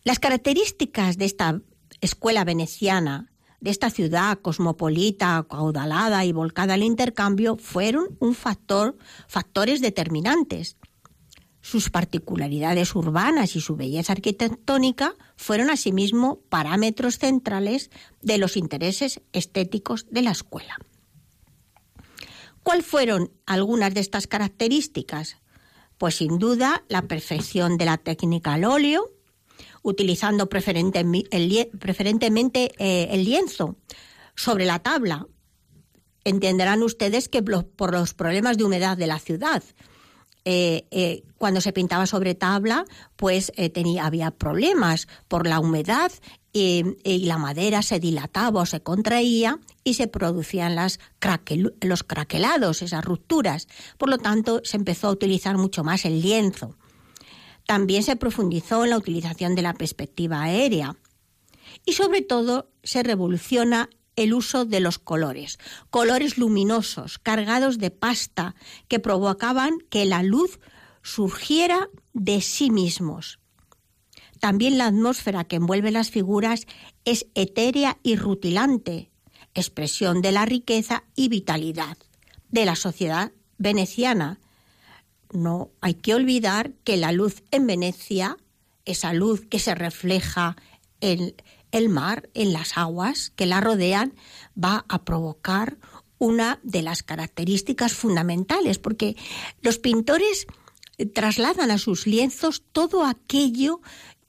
[0.05, 1.63] Las características de esta
[2.03, 3.32] escuela veneciana,
[3.63, 10.77] de esta ciudad cosmopolita, caudalada y volcada al intercambio, fueron un factor, factores determinantes
[11.63, 20.07] sus particularidades urbanas y su belleza arquitectónica fueron asimismo parámetros centrales de los intereses estéticos
[20.11, 20.77] de la escuela.
[22.65, 25.37] ¿Cuáles fueron algunas de estas características?
[25.99, 29.13] Pues sin duda la perfección de la técnica al óleo,
[29.83, 33.77] utilizando preferentemente eh, el lienzo
[34.35, 35.27] sobre la tabla.
[36.25, 39.63] Entenderán ustedes que por los problemas de humedad de la ciudad,
[40.45, 42.85] eh, eh, cuando se pintaba sobre tabla,
[43.17, 46.13] pues tenía, había problemas por la humedad
[46.53, 51.01] y, la madera se dilataba o se contraía y se producían las
[51.81, 53.69] los craquelados, esas rupturas.
[53.99, 56.77] Por lo tanto, se empezó a utilizar mucho más el lienzo.
[57.67, 60.97] También se profundizó en la utilización de la perspectiva aérea.
[61.85, 65.59] Y sobre todo se revoluciona el uso de los colores,
[65.91, 68.55] colores luminosos, cargados de pasta,
[68.89, 70.61] que provocaban que la luz
[71.03, 73.39] surgiera de sí mismos.
[74.39, 76.67] También la atmósfera que envuelve las figuras
[77.05, 79.11] es etérea y rutilante,
[79.55, 81.97] expresión de la riqueza y vitalidad
[82.51, 84.41] de la sociedad veneciana.
[85.33, 88.37] No hay que olvidar que la luz en Venecia,
[88.85, 90.57] esa luz que se refleja
[91.01, 91.35] en,
[91.73, 94.15] el mar, en las aguas que la rodean,
[94.63, 95.79] va a provocar
[96.19, 99.17] una de las características fundamentales, porque
[99.61, 100.47] los pintores
[101.15, 103.81] trasladan a sus lienzos todo aquello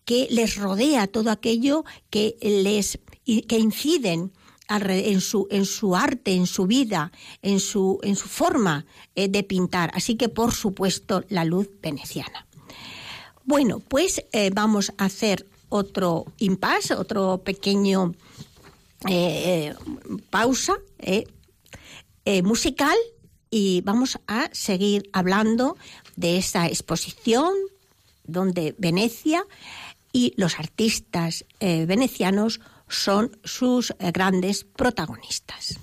[0.05, 4.31] que les rodea, todo aquello que les que inciden
[4.69, 7.11] en su, en su arte, en su vida,
[7.41, 8.85] en su, en su forma
[9.15, 9.91] eh, de pintar.
[9.93, 12.47] Así que, por supuesto, la luz veneciana.
[13.45, 18.13] Bueno, pues eh, vamos a hacer otro impasse, otro pequeño
[19.09, 19.73] eh,
[20.29, 20.77] pausa
[22.43, 22.95] musical
[23.49, 25.75] y vamos a seguir hablando
[26.15, 27.53] de esa exposición
[28.23, 29.45] donde Venecia
[30.13, 32.61] y los artistas venecianos
[32.93, 35.79] son sus grandes protagonistas.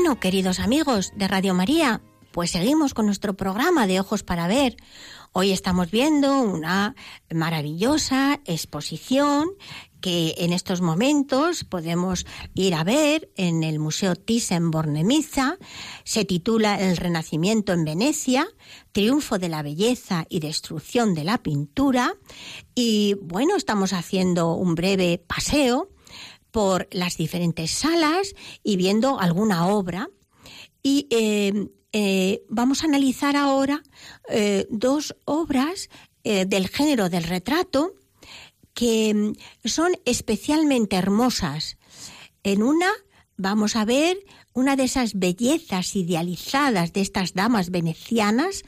[0.00, 4.76] Bueno, queridos amigos de Radio María, pues seguimos con nuestro programa de Ojos para Ver.
[5.32, 6.94] Hoy estamos viendo una
[7.34, 9.48] maravillosa exposición
[10.00, 15.58] que en estos momentos podemos ir a ver en el Museo Thyssen-Bornemisza.
[16.04, 18.46] Se titula El Renacimiento en Venecia,
[18.92, 22.14] Triunfo de la Belleza y Destrucción de la Pintura.
[22.72, 25.90] Y bueno, estamos haciendo un breve paseo
[26.50, 30.08] por las diferentes salas y viendo alguna obra.
[30.82, 33.82] Y eh, eh, vamos a analizar ahora
[34.28, 35.88] eh, dos obras
[36.24, 37.94] del género del retrato
[38.74, 39.32] que mm,
[39.66, 41.78] son especialmente hermosas.
[42.42, 42.90] En una
[43.38, 44.18] vamos a ver
[44.52, 48.62] una de esas bellezas idealizadas de estas damas venecianas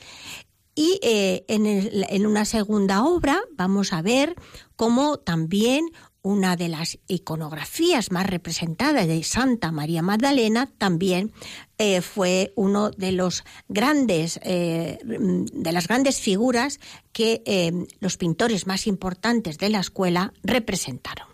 [0.74, 4.36] y en, en, una segunda obra vamos a ver
[4.76, 5.90] cómo también
[6.22, 11.32] una de las iconografías más representadas de Santa María Magdalena también
[11.78, 16.78] eh, fue uno de los grandes eh, de las grandes figuras
[17.12, 21.26] que eh, los pintores más importantes de la escuela representaron.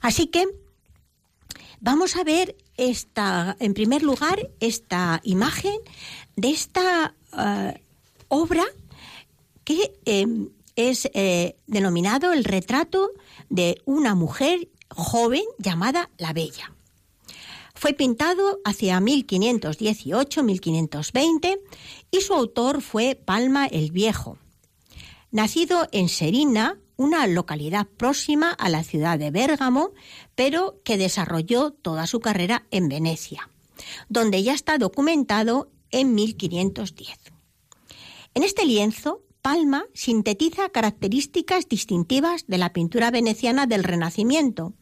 [0.00, 0.46] Así que
[1.80, 5.76] vamos a ver esta, en primer lugar, esta imagen
[6.36, 7.14] de esta
[8.28, 8.64] obra
[9.64, 9.92] que
[10.74, 11.10] es
[11.66, 13.10] denominado el retrato
[13.50, 16.72] de una mujer joven llamada La Bella.
[17.74, 21.60] Fue pintado hacia 1518-1520
[22.10, 24.38] y su autor fue Palma el Viejo.
[25.30, 29.92] Nacido en Serina, una localidad próxima a la ciudad de Bérgamo,
[30.34, 33.48] pero que desarrolló toda su carrera en Venecia,
[34.08, 37.18] donde ya está documentado en 1510.
[38.34, 44.74] En este lienzo Palma sintetiza características distintivas de la pintura veneciana del Renacimiento.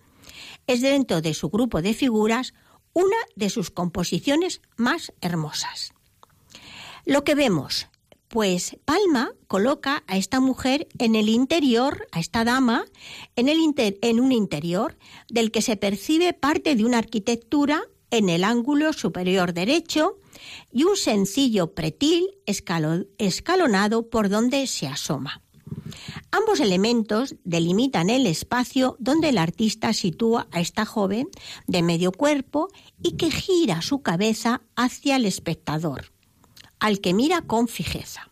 [0.67, 2.55] Es dentro de su grupo de figuras
[2.93, 5.93] una de sus composiciones más hermosas.
[7.05, 7.89] Lo que vemos,
[8.29, 12.85] Pues Palma coloca a esta mujer en el interior, a esta dama,
[13.37, 14.99] en, el un interior
[15.31, 20.19] del que se percibe parte de una arquitectura en el ángulo superior derecho
[20.73, 25.43] y un sencillo pretil escalonado por donde se asoma.
[26.31, 31.29] Ambos elementos delimitan el espacio donde el artista sitúa a esta joven
[31.67, 32.69] de medio cuerpo
[33.03, 36.13] y que gira su cabeza hacia el espectador,
[36.81, 38.31] al que mira con fijeza.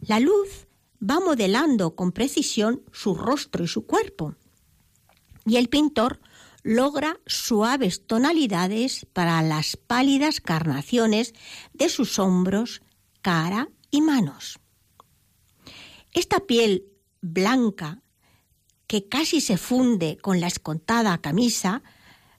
[0.00, 0.66] La luz
[1.00, 4.34] va modelando con precisión su rostro y su cuerpo,
[5.46, 6.20] y el pintor
[6.64, 11.34] logra suaves tonalidades para las pálidas carnaciones
[11.74, 12.82] de sus hombros,
[13.20, 14.58] cara y manos.
[16.12, 16.86] Esta piel
[17.20, 18.02] blanca
[18.86, 21.82] que casi se funde con la escontada camisa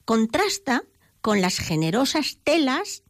[0.06, 0.84] contrasta
[1.22, 3.04] con las generosas telas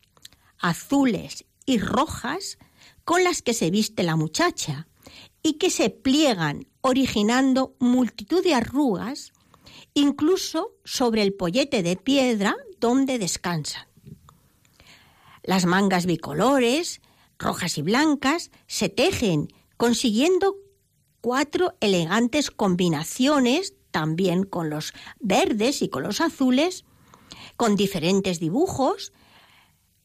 [0.57, 2.57] azules y rojas
[3.05, 4.87] con las que se viste la muchacha
[5.41, 9.31] y que se pliegan originando multitud de arrugas
[9.95, 13.87] incluso sobre el pollete de piedra donde descansan.
[15.41, 17.01] Las mangas bicolores,
[17.39, 20.57] rojas y blancas, se tejen consiguiendo
[21.21, 26.83] cuatro elegantes combinaciones, también con los verdes y con los azules,
[27.55, 29.13] con diferentes dibujos,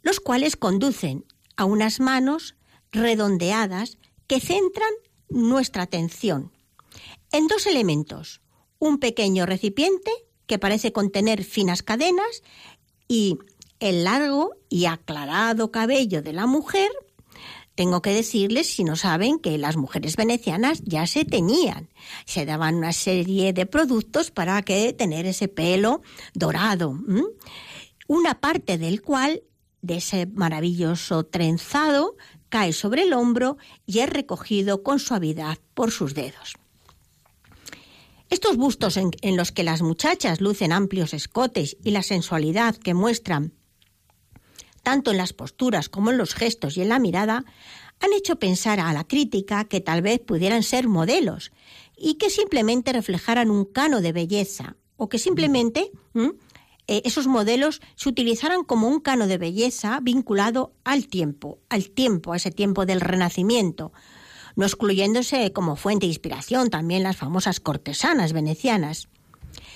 [0.03, 1.25] los cuales conducen
[1.57, 2.55] a unas manos
[2.93, 4.93] redondeadas que centran
[5.29, 6.53] nuestra atención
[7.33, 8.40] en dos elementos,
[8.81, 10.11] un pequeño recipiente
[10.47, 12.43] que parece contener finas cadenas
[13.07, 13.39] y
[13.79, 16.91] el largo y aclarado cabello de la mujer.
[17.77, 21.89] Tengo que decirles, si no saben, que las mujeres venecianas ya se teñían.
[22.25, 26.03] Se daban una serie de productos para que tener ese pelo
[26.35, 26.99] dorado.
[28.09, 29.43] Una parte del cual,
[29.83, 32.17] de ese maravilloso trenzado,
[32.49, 33.57] cae sobre el hombro
[33.87, 36.60] y es recogido con suavidad por sus dedos.
[38.31, 43.53] Estos bustos en, los que las muchachas lucen amplios escotes y la sensualidad que muestran
[44.83, 47.45] tanto en las posturas como en los gestos y en la mirada,
[48.01, 51.53] han hecho pensar a la crítica que tal vez pudieran ser modelos
[51.97, 55.91] y que simplemente reflejaran un cano de belleza o que simplemente
[56.87, 62.33] eh, esos modelos se utilizaran como un cano de belleza vinculado al tiempo, al tiempo,
[62.33, 63.93] a ese tiempo del Renacimiento,
[64.57, 69.09] no excluyéndose como fuente de inspiración también las famosas cortesanas venecianas.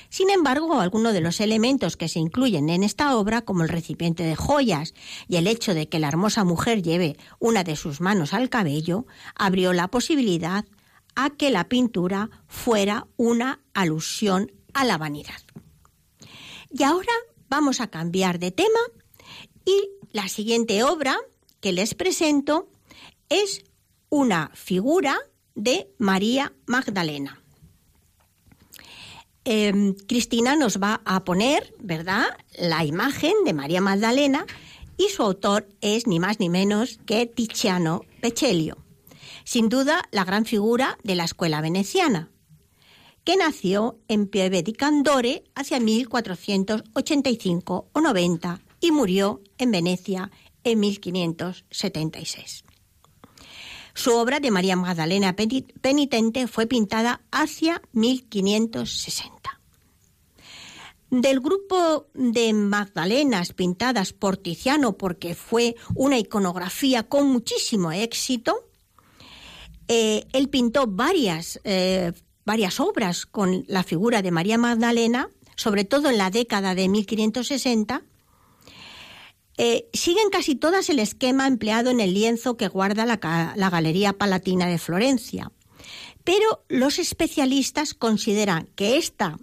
[0.09, 4.23] Sin embargo, algunos de los elementos que se incluyen en esta obra, como el recipiente
[4.23, 4.95] de joyas
[5.29, 9.07] y el hecho de que la hermosa mujer lleve una de sus manos al cabello,
[9.35, 10.65] abrió la posibilidad
[11.17, 15.41] a que la pintura fuera una alusión a la vanidad.
[16.71, 17.13] Y ahora
[17.49, 18.81] vamos a cambiar de tema
[19.65, 21.17] y la siguiente obra
[21.61, 22.69] que les presento
[23.29, 23.65] es
[24.15, 25.19] una figura
[25.57, 27.43] de María Magdalena.
[29.45, 34.47] Em, Cristina nos va a poner, ¿verdad?, la imagen de María Magdalena
[34.97, 38.77] y su autor es ni más ni menos que Tiziano Pecelio,
[39.43, 42.31] sin duda la gran figura de la escuela veneciana,
[43.25, 50.31] que nació en Pieve di Candore hacia 1485 o 90 y murió en Venecia
[50.63, 52.64] en 1576.
[53.95, 59.61] Su obra de María Magdalena Penitente fue pintada hacia 1560.
[61.11, 68.69] Del grupo de Magdalenas pintadas por Tiziano, porque fue una iconografía con muchísimo éxito,
[69.87, 72.13] eh, él pintó varias, eh,
[72.45, 78.03] varias obras con la figura de María Magdalena, sobre todo en la década de 1560,
[79.57, 84.67] eh, siguen casi todas el esquema empleado en el lienzo que guarda la, Galería Palatina
[84.67, 85.53] de Florencia.
[86.25, 89.39] Pero los especialistas consideran que esta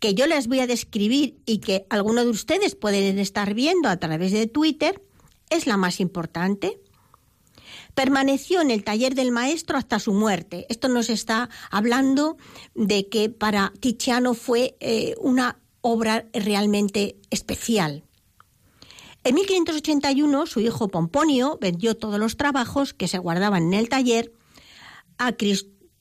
[0.00, 3.98] que yo les voy a describir y que algunos de ustedes pueden estar viendo a
[3.98, 5.02] través de Twitter,
[5.50, 6.80] es la más importante.
[7.94, 10.66] Permaneció en el taller del maestro hasta su muerte.
[10.68, 12.38] Esto nos está hablando
[12.74, 18.07] de que para Tiziano fue eh, una obra realmente especial.
[19.24, 24.32] En 1581 su hijo Pomponio vendió todos los trabajos que se guardaban en el taller
[25.18, 25.32] a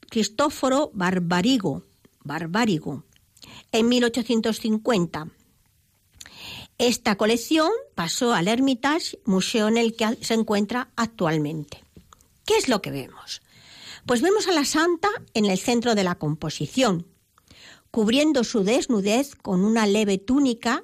[0.10, 1.84] Cristóforo Barbarigo,
[2.24, 3.04] Barbarigo
[3.72, 5.30] en 1850.
[6.78, 11.84] Esta colección pasó al Hermitage, museo en el que se encuentra actualmente.
[12.46, 13.42] ¿Qué es lo que vemos?
[14.06, 17.08] Pues vemos a la santa en el centro de la composición,
[17.92, 20.84] cubriendo su desnudez con una leve túnica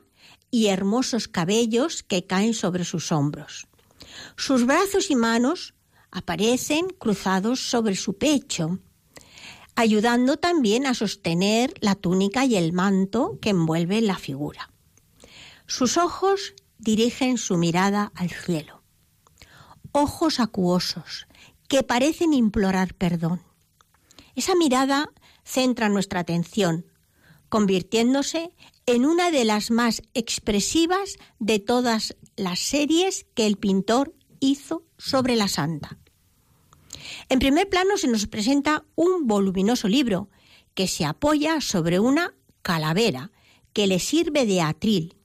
[0.53, 3.65] y hermosos cabellos que caen sobre sus hombros.
[4.37, 5.73] Sus brazos y manos
[6.11, 8.77] aparecen cruzados sobre su pecho,
[9.73, 14.69] ayudando también a sostener la túnica y el manto que envuelve la figura.
[15.65, 18.83] Sus ojos dirigen su mirada al cielo.
[19.91, 21.25] Ojos acuosos
[21.67, 23.41] que parecen implorar perdón.
[24.35, 25.09] Esa mirada
[25.43, 26.85] centra nuestra atención,
[27.53, 28.51] convirtiéndose
[28.87, 35.35] en una de las más expresivas de todas las series que el pintor hizo sobre
[35.35, 35.99] la santa.
[37.29, 40.31] En primer plano se nos presenta un voluminoso libro
[40.73, 42.33] que se apoya sobre una
[42.63, 43.29] calavera
[43.71, 45.15] que le sirve de atril,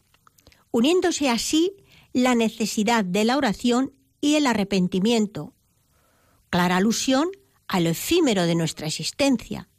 [0.70, 1.72] uniéndose así
[2.12, 5.55] la necesidad de la oración y el arrepentimiento,
[6.51, 7.31] clara alusión
[7.68, 9.70] a lo efímero de nuestra existencia.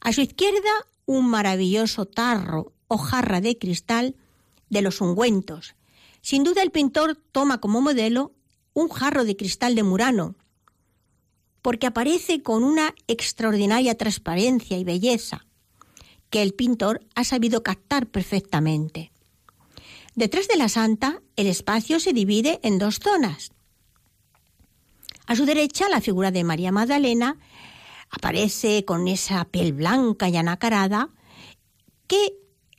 [0.00, 0.70] A su izquierda,
[1.10, 4.14] un maravilloso tarro o jarra de cristal
[4.68, 5.74] de los ungüentos.
[6.22, 8.32] Sin duda el pintor toma como modelo
[8.74, 10.36] un jarro de cristal de Murano,
[11.62, 15.46] porque aparece con una extraordinaria transparencia y belleza
[16.30, 19.10] que el pintor ha sabido captar perfectamente.
[20.14, 23.50] Detrás de la santa, el espacio se divide en dos zonas.
[25.26, 27.36] A su derecha, la figura de María Magdalena
[28.10, 31.10] aparece con esa piel blanca y anacarada
[32.06, 32.34] que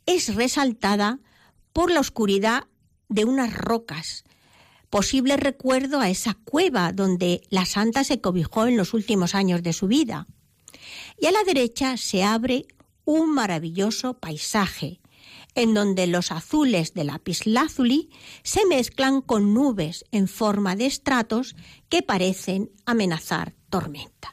[0.06, 1.20] es resaltada
[1.72, 2.64] por la oscuridad
[3.08, 4.24] de unas rocas,
[4.90, 9.72] posible recuerdo a esa cueva donde la santa se cobijó en los últimos años de
[9.72, 10.26] su vida.
[11.18, 12.66] Y a la derecha se abre
[13.04, 15.00] un maravilloso paisaje,
[15.54, 18.10] en donde los azules de lapislázuli
[18.42, 21.54] se mezclan con nubes en forma de estratos
[21.88, 24.31] que parecen amenazar tormenta.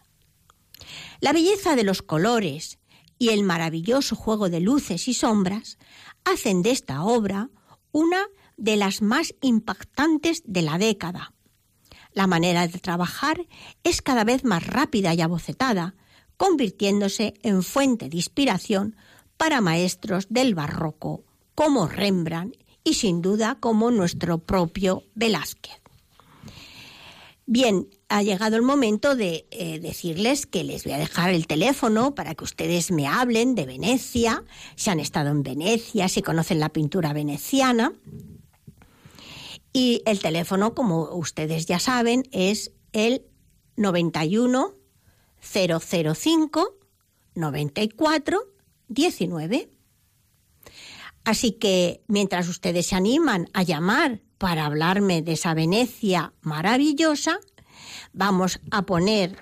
[1.19, 2.79] La belleza de los colores
[3.17, 5.77] y el maravilloso juego de luces y sombras
[6.23, 7.49] hacen de esta obra
[7.91, 11.33] una de las más impactantes de la década.
[12.13, 13.45] La manera de trabajar
[13.83, 15.95] es cada vez más rápida y abocetada,
[16.37, 18.95] convirtiéndose en fuente de inspiración
[19.35, 22.55] para maestros del barroco como Rembrandt
[22.85, 25.81] y sin duda como nuestro propio Velázquez.
[27.51, 32.13] Bien, ha llegado el momento de eh, decirles que les voy a dejar el teléfono
[32.13, 34.43] para que ustedes me hablen de Venecia,
[34.75, 37.91] si han estado en Venecia, si conocen la pintura veneciana.
[39.73, 43.25] Y el teléfono, como ustedes ya saben, es el
[43.77, 44.75] 91
[45.41, 46.77] 005
[47.33, 48.43] 94
[48.89, 49.69] 19.
[51.29, 57.39] Así que mientras ustedes se animan a llamar para hablarme de esa Venecia maravillosa,
[58.13, 59.37] vamos a poner,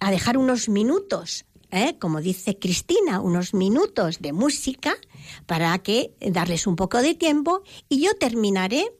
[0.00, 1.98] a dejar unos minutos, ¿eh?
[1.98, 4.96] como dice Cristina, unos minutos de música
[5.44, 8.90] para que darles un poco de tiempo y yo terminaré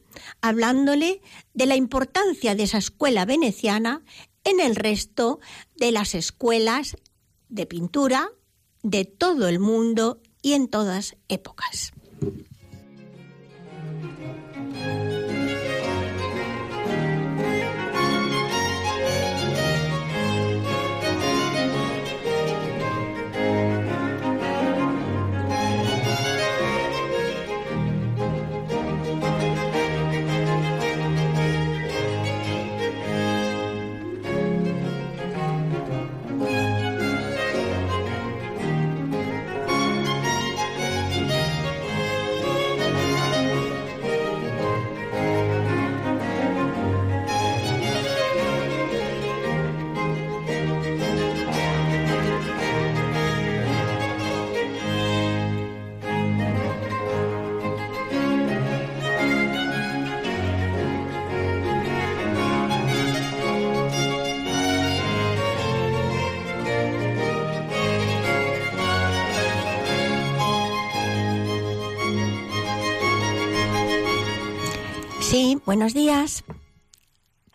[0.42, 1.22] hablándole
[1.54, 4.02] de la importancia de esa escuela veneciana
[4.44, 5.40] en el resto
[5.74, 6.98] de las escuelas
[7.48, 8.28] de pintura
[8.82, 11.94] de todo el mundo y en todas épocas.
[12.20, 12.55] Thank you.
[75.76, 76.42] Buenos días.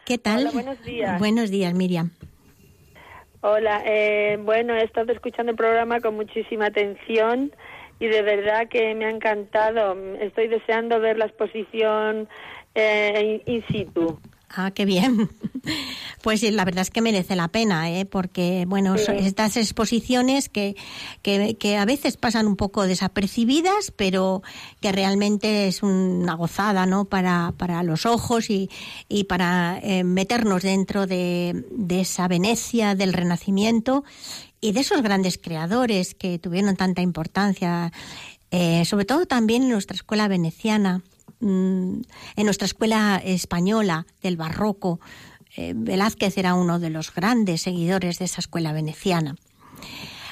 [0.05, 0.41] ¿Qué tal?
[0.41, 1.19] Hola, buenos días.
[1.19, 2.11] Buenos días, Miriam.
[3.41, 7.51] Hola, eh, bueno, he estado escuchando el programa con muchísima atención
[7.99, 9.97] y de verdad que me ha encantado.
[10.19, 12.29] Estoy deseando ver la exposición
[12.75, 14.19] eh, in situ.
[14.53, 15.29] Ah, qué bien.
[16.23, 18.05] Pues la verdad es que merece la pena, ¿eh?
[18.05, 20.75] porque bueno, estas exposiciones que,
[21.23, 24.43] que, a veces pasan un poco desapercibidas, pero
[24.81, 27.05] que realmente es una gozada ¿no?
[27.05, 28.69] para, para los ojos y,
[29.09, 34.03] y para eh, meternos dentro de, de esa Venecia del Renacimiento
[34.61, 37.91] y de esos grandes creadores que tuvieron tanta importancia,
[38.51, 41.01] eh, sobre todo también en nuestra escuela veneciana,
[41.41, 42.05] en
[42.37, 44.99] nuestra escuela española del barroco
[45.57, 49.35] eh, Velázquez era uno de los grandes seguidores de esa escuela veneciana.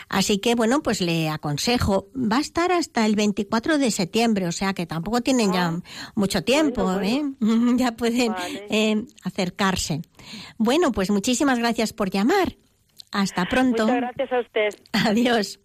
[0.07, 2.07] Así que, bueno, pues le aconsejo.
[2.15, 5.79] Va a estar hasta el 24 de septiembre, o sea que tampoco tienen ya Ah.
[6.15, 7.21] mucho tiempo, ¿eh?
[7.77, 8.65] ya pueden Vale.
[8.71, 10.01] eh, acercarse.
[10.57, 12.55] Bueno, pues muchísimas gracias por llamar.
[13.11, 13.85] Hasta pronto.
[13.87, 14.69] Muchas gracias a usted.
[14.93, 15.59] Adiós.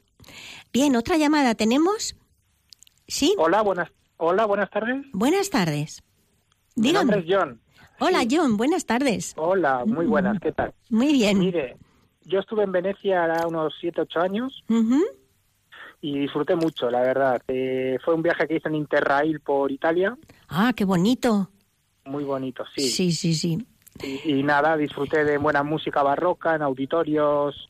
[0.73, 2.17] Bien, otra llamada tenemos.
[3.07, 3.35] ¿Sí?
[3.39, 3.89] Hola, buenas,
[4.25, 5.05] hola, buenas tardes.
[5.13, 6.03] Buenas tardes.
[6.77, 7.35] Mi nombre Dígame.
[7.35, 7.61] es John.
[8.01, 8.57] Hola, John.
[8.57, 9.35] Buenas tardes.
[9.37, 10.73] Hola, muy buenas, ¿qué tal?
[10.91, 11.39] Muy bien.
[11.39, 11.77] Mire,
[12.25, 15.01] yo estuve en Venecia hará unos 7, 8 años Ujú.
[16.01, 17.41] y disfruté mucho, la verdad.
[17.49, 20.17] Eh, fue un viaje que hice en Interrail por Italia,
[20.49, 21.51] Ah, qué bonito.
[22.07, 22.83] muy bonito, sí.
[22.89, 23.65] Sí, sí, sí.
[24.03, 27.69] Y, y nada, disfruté de buena música barroca en auditorios,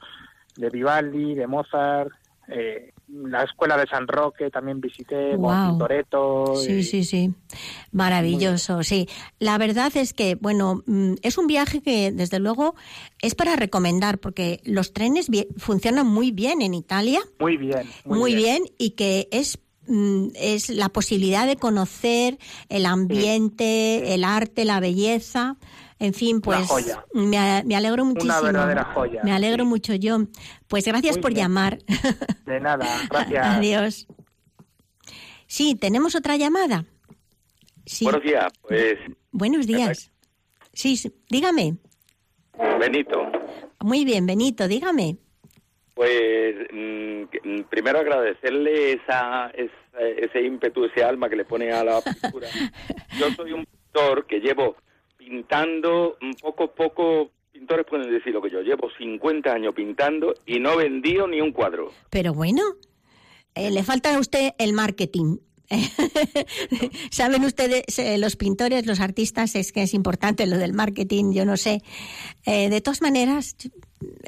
[0.56, 2.10] de Vivaldi, de Mozart,
[2.48, 6.56] eh, la escuela de San Roque también visité, con Tintoretto.
[6.56, 7.32] Sí, y- sí, sí.
[7.92, 9.08] Maravilloso, sí.
[9.38, 12.74] La verdad es que, bueno, mm, es un viaje que desde luego
[13.22, 18.34] es para recomendar porque los trenes funcionan muy bien en Italia, Muy bien, muy, muy,
[18.34, 18.64] bien.
[18.78, 22.38] y que es mm, es la posibilidad de conocer
[22.68, 25.56] el ambiente, el arte, la belleza.
[26.04, 27.04] En fin, pues joya.
[27.14, 28.42] me, me alegro muchísimo.
[28.42, 29.68] verdadera joya, Me alegro sí.
[29.70, 30.18] mucho yo.
[30.68, 31.44] Pues gracias Muy por bien.
[31.44, 31.78] llamar.
[32.44, 33.46] De nada, gracias.
[33.46, 34.06] Adiós.
[35.46, 36.84] Sí, tenemos otra llamada.
[37.86, 38.04] Sí.
[38.04, 38.96] Buenos días, pues
[39.30, 40.10] Buenos días.
[40.72, 41.76] Sí, sí, dígame.
[42.80, 43.30] Benito,
[43.80, 45.16] Muy bien, Benito, dígame.
[45.94, 49.72] pues mm, mm, primero agradecerle esa, esa-
[50.18, 52.48] ese ímpetu, ese alma que le pone a la pintura.
[53.18, 54.76] Yo soy un pintor que llevo
[55.24, 60.72] pintando poco, poco, pintores pueden decir lo que yo, llevo 50 años pintando y no
[60.72, 61.92] he vendido ni un cuadro.
[62.10, 62.62] Pero bueno,
[63.54, 65.38] eh, le falta a usted el marketing.
[67.10, 71.44] Saben ustedes, eh, los pintores, los artistas, es que es importante lo del marketing, yo
[71.44, 71.82] no sé.
[72.44, 73.56] Eh, de todas maneras,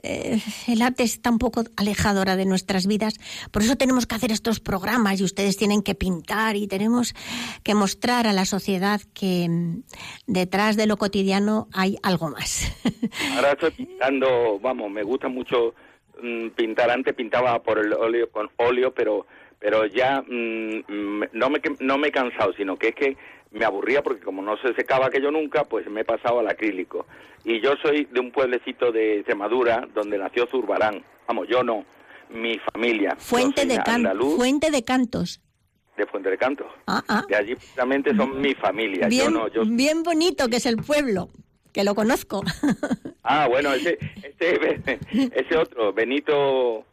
[0.03, 3.19] eh, el arte está un poco alejado ahora de nuestras vidas,
[3.51, 7.15] por eso tenemos que hacer estos programas y ustedes tienen que pintar y tenemos
[7.63, 9.83] que mostrar a la sociedad que mm,
[10.27, 12.73] detrás de lo cotidiano hay algo más.
[13.35, 15.75] Ahora estoy pintando, vamos, me gusta mucho
[16.23, 16.91] mm, pintar.
[16.91, 19.27] Antes pintaba por el óleo, con óleo, pero
[19.59, 23.17] pero ya mm, mm, no me no me he cansado, sino que es que
[23.53, 27.07] me aburría porque como no se secaba aquello nunca, pues me he pasado al acrílico.
[27.45, 31.03] Y yo soy de un pueblecito de Extremadura donde nació Zurbarán.
[31.29, 31.85] Vamos, yo no,
[32.31, 33.15] mi familia.
[33.19, 35.41] Fuente de, can- andaluz fuente de cantos.
[35.97, 36.67] de Fuente de Canto.
[36.87, 37.25] Ah, ah.
[37.29, 39.07] De allí precisamente son mi familia.
[39.09, 41.31] Bien, yo no, yo bien bonito que es el pueblo,
[41.73, 42.43] que lo conozco.
[43.29, 43.99] Ah, bueno, ese,
[44.39, 45.01] ese,
[45.35, 46.85] ese otro, Benito,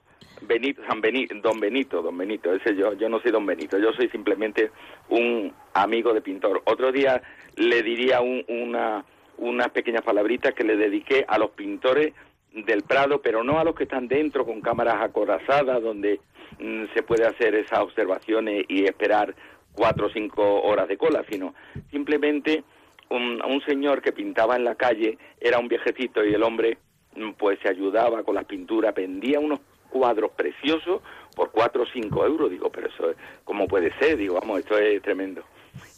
[0.47, 3.91] Benito, San Benito, Don Benito, Don Benito, ese yo, yo no soy Don Benito, yo
[3.93, 4.71] soy simplemente
[5.09, 6.61] un amigo de pintor.
[6.65, 7.21] Otro día
[7.57, 9.03] le diría un- una,
[9.37, 12.13] unas pequeñas palabritas que le dediqué a los pintores
[12.53, 16.19] del Prado, pero no a los que están dentro con cámaras acorazadas, donde
[16.59, 19.33] mm, se puede hacer esas observaciones y esperar
[19.73, 21.55] cuatro o cinco horas de cola, sino
[21.89, 22.63] simplemente
[23.09, 26.77] un, un señor que pintaba en la calle, era un viejecito y el hombre
[27.15, 29.59] mm, pues se ayudaba con las pinturas, vendía unos
[29.93, 31.01] cuadros preciosos
[31.35, 34.17] por cuatro o cinco euros, digo, pero eso, es- ¿cómo puede ser?
[34.17, 35.43] Digo, vamos, esto es tremendo.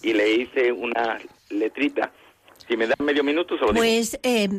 [0.03, 1.17] Y le hice una
[1.49, 2.11] letrita,
[2.67, 3.79] si me dan medio minuto, se lo digo.
[3.79, 4.49] Pues eh,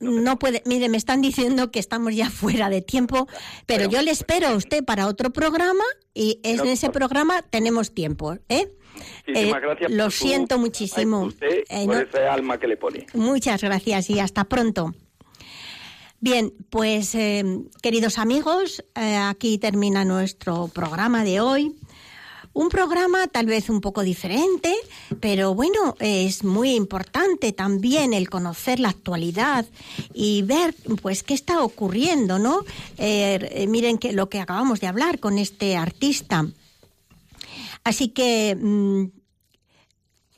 [0.00, 3.28] no puede, mire, me están diciendo que estamos ya fuera de tiempo,
[3.66, 5.84] pero yo le espero a usted para otro programa
[6.14, 8.68] y en No, ese programa tenemos tiempo, ¿eh?
[9.26, 11.24] Eh, gracias lo su- siento muchísimo.
[11.24, 13.06] Usted, Eh, por no- ese alma que le pone.
[13.12, 14.94] Muchas gracias y hasta pronto.
[16.20, 17.44] Bien, pues eh,
[17.82, 21.76] queridos amigos, eh, aquí termina nuestro programa de hoy.
[22.54, 24.74] Un programa tal vez un poco diferente,
[25.20, 29.66] pero bueno, es muy importante también el conocer la actualidad
[30.14, 32.64] y ver pues qué está ocurriendo, ¿no?
[32.96, 36.46] Eh, miren que lo que acabamos de hablar con este artista.
[37.84, 39.04] Así que mm,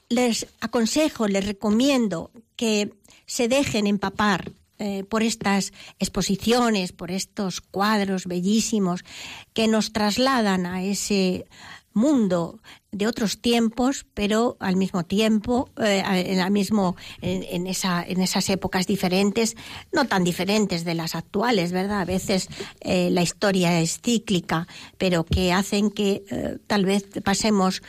[0.09, 2.93] les aconsejo, les recomiendo que
[3.26, 4.51] se dejen empapar
[4.81, 9.05] eh, por estas exposiciones, por estos cuadros bellísimos
[9.53, 11.47] que nos trasladan a ese
[11.95, 12.61] mundo
[12.93, 18.49] de otros tiempos, pero al mismo tiempo, eh, en, la mismo, en, esa, en esas
[18.51, 19.57] épocas diferentes,
[19.93, 22.03] no tan diferentes de las actuales, ¿verdad?
[22.03, 22.49] A veces
[22.81, 26.22] eh, la historia es cíclica, pero que hacen que
[26.68, 27.83] tal vez pasemos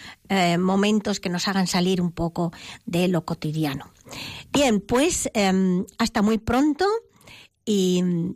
[0.57, 2.51] momentos que nos hagan salir un poco
[2.85, 3.91] de lo cotidiano.
[4.51, 6.85] Bien, pues em, hasta muy pronto
[7.65, 8.33] y mm,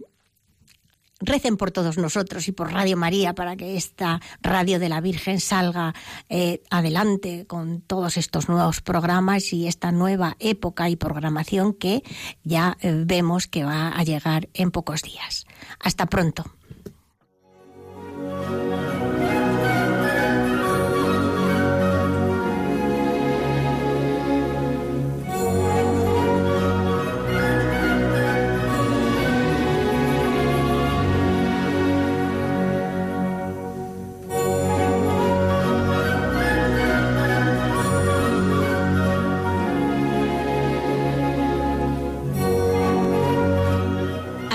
[1.23, 5.39] recen por todos nosotros y por Radio María para que esta radio de la Virgen
[5.39, 5.93] salga
[6.29, 12.03] eh, adelante con todos estos nuevos programas y esta nueva época y programación que
[12.43, 15.45] ya eh, vemos que va a llegar en pocos días.
[15.79, 16.43] Hasta pronto.